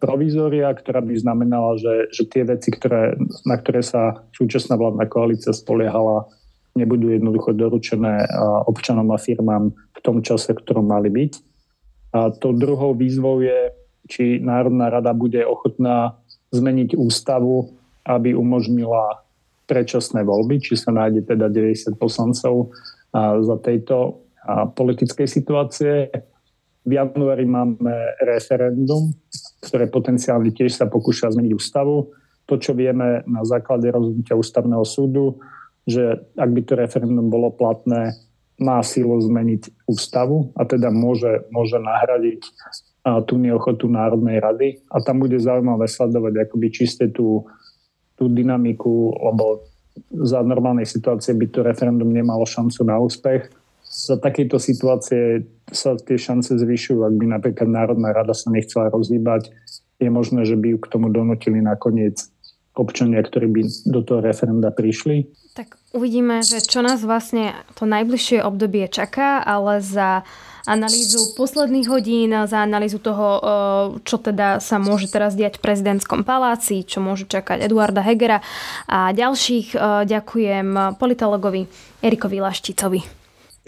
provizória, 0.01 0.73
ktorá 0.73 1.01
by 1.01 1.15
znamenala, 1.17 1.77
že, 1.81 2.13
že 2.13 2.23
tie 2.29 2.43
veci, 2.45 2.73
ktoré, 2.73 3.17
na 3.45 3.57
ktoré 3.57 3.81
sa 3.85 4.25
súčasná 4.37 4.77
vládna 4.77 5.07
koalícia 5.09 5.53
spoliehala, 5.53 6.29
nebudú 6.79 7.11
jednoducho 7.11 7.51
doručené 7.53 8.31
občanom 8.71 9.11
a 9.11 9.19
firmám 9.19 9.75
v 9.75 9.99
tom 10.01 10.23
čase, 10.23 10.55
v 10.55 10.63
ktorom 10.63 10.87
mali 10.87 11.11
byť. 11.11 11.33
A 12.15 12.31
to 12.31 12.55
druhou 12.55 12.95
výzvou 12.95 13.43
je, 13.43 13.75
či 14.11 14.39
Národná 14.43 14.91
rada 14.91 15.15
bude 15.15 15.43
ochotná 15.47 16.19
zmeniť 16.51 16.99
ústavu, 16.99 17.75
aby 18.07 18.35
umožnila 18.35 19.23
predčasné 19.71 20.27
voľby, 20.27 20.59
či 20.59 20.75
sa 20.75 20.91
nájde 20.91 21.31
teda 21.31 21.47
90 21.47 21.95
poslancov 21.95 22.75
za 23.15 23.57
tejto 23.63 24.27
politickej 24.75 25.27
situácie. 25.31 26.11
V 26.91 26.99
januári 26.99 27.47
máme 27.47 28.19
referendum, 28.19 29.15
ktoré 29.63 29.87
potenciálne 29.87 30.51
tiež 30.51 30.75
sa 30.75 30.91
pokúša 30.91 31.31
zmeniť 31.31 31.55
ústavu. 31.55 32.11
To, 32.51 32.59
čo 32.59 32.75
vieme 32.75 33.23
na 33.31 33.47
základe 33.47 33.87
rozhodnutia 33.95 34.35
ústavného 34.35 34.83
súdu, 34.83 35.39
že 35.87 36.19
ak 36.35 36.51
by 36.51 36.61
to 36.67 36.75
referendum 36.75 37.31
bolo 37.31 37.55
platné, 37.55 38.19
má 38.59 38.83
sílu 38.83 39.15
zmeniť 39.23 39.87
ústavu 39.87 40.51
a 40.59 40.67
teda 40.67 40.91
môže, 40.91 41.47
môže 41.55 41.79
nahradiť 41.79 42.43
tú 43.31 43.39
neochotu 43.39 43.87
Národnej 43.87 44.43
rady. 44.43 44.83
A 44.91 44.99
tam 44.99 45.23
bude 45.23 45.39
zaujímavé 45.39 45.87
sledovať 45.87 46.51
akoby 46.51 46.75
čiste 46.75 47.07
tú, 47.15 47.47
tú 48.19 48.27
dynamiku, 48.27 49.15
lebo 49.15 49.63
za 50.11 50.43
normálnej 50.43 50.91
situácie 50.91 51.39
by 51.39 51.47
to 51.55 51.63
referendum 51.63 52.11
nemalo 52.11 52.43
šancu 52.43 52.83
na 52.83 52.99
úspech 52.99 53.60
za 54.01 54.17
takejto 54.17 54.57
situácie 54.57 55.45
sa 55.69 55.95
tie 56.01 56.17
šance 56.17 56.57
zvyšujú. 56.57 57.05
Ak 57.05 57.15
by 57.15 57.27
napríklad 57.37 57.69
Národná 57.69 58.17
rada 58.17 58.33
sa 58.33 58.49
nechcela 58.49 58.89
rozhýbať, 58.89 59.53
je 60.01 60.09
možné, 60.09 60.49
že 60.49 60.57
by 60.57 60.75
ju 60.75 60.79
k 60.81 60.91
tomu 60.91 61.13
donotili 61.13 61.61
nakoniec 61.61 62.17
občania, 62.73 63.21
ktorí 63.21 63.47
by 63.51 63.63
do 63.93 64.01
toho 64.01 64.25
referenda 64.25 64.73
prišli. 64.73 65.29
Tak 65.53 65.77
uvidíme, 65.93 66.41
že 66.41 66.65
čo 66.65 66.81
nás 66.81 67.05
vlastne 67.05 67.53
to 67.77 67.85
najbližšie 67.85 68.41
obdobie 68.41 68.89
čaká, 68.89 69.45
ale 69.45 69.85
za 69.85 70.25
analýzu 70.65 71.35
posledných 71.35 71.89
hodín, 71.91 72.31
za 72.47 72.63
analýzu 72.63 73.03
toho, 73.03 73.29
eh, 73.37 73.43
čo 74.07 74.17
teda 74.17 74.63
sa 74.63 74.81
môže 74.81 75.11
teraz 75.11 75.35
diať 75.35 75.59
v 75.59 75.65
prezidentskom 75.67 76.23
paláci, 76.23 76.87
čo 76.87 77.03
môže 77.03 77.27
čakať 77.29 77.61
Eduarda 77.67 78.01
Hegera 78.01 78.41
a 78.89 79.11
ďalších. 79.13 79.75
Eh, 79.75 79.79
ďakujem 80.07 80.97
politologovi 80.97 81.67
Erikovi 82.01 82.39
Lašticovi. 82.41 83.20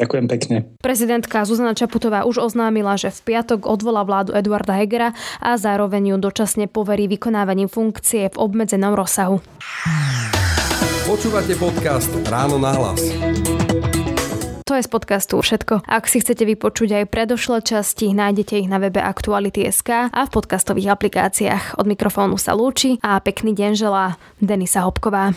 Ďakujem 0.03 0.26
pekne. 0.26 0.57
Prezidentka 0.82 1.46
Zuzana 1.46 1.78
Čaputová 1.78 2.26
už 2.26 2.42
oznámila, 2.42 2.98
že 2.98 3.14
v 3.14 3.32
piatok 3.32 3.70
odvolá 3.70 4.03
vládu 4.03 4.34
Eduarda 4.34 4.74
Hegera 4.74 5.14
a 5.38 5.55
zároveň 5.55 6.11
ju 6.11 6.16
dočasne 6.18 6.66
poverí 6.66 7.07
vykonávaním 7.07 7.70
funkcie 7.70 8.26
v 8.26 8.36
obmedzenom 8.36 8.98
rozsahu. 8.98 9.38
Počúvate 11.07 11.55
podcast 11.55 12.11
Ráno 12.26 12.59
na 12.59 12.74
hlas. 12.74 12.98
To 14.66 14.74
je 14.74 14.82
z 14.82 14.90
podcastu 14.90 15.36
všetko. 15.38 15.84
Ak 15.86 16.09
si 16.11 16.18
chcete 16.18 16.48
vypočuť 16.48 17.05
aj 17.05 17.11
predošlé 17.12 17.61
časti, 17.62 18.11
nájdete 18.11 18.57
ich 18.57 18.68
na 18.70 18.82
webe 18.82 18.98
Aktuality.sk 18.98 20.11
a 20.11 20.20
v 20.26 20.30
podcastových 20.32 20.96
aplikáciách. 20.96 21.78
Od 21.78 21.86
mikrofónu 21.86 22.40
sa 22.40 22.57
lúči 22.57 22.96
a 23.05 23.20
pekný 23.20 23.55
deň 23.55 23.72
želá 23.76 24.16
Denisa 24.40 24.82
Hopková. 24.82 25.36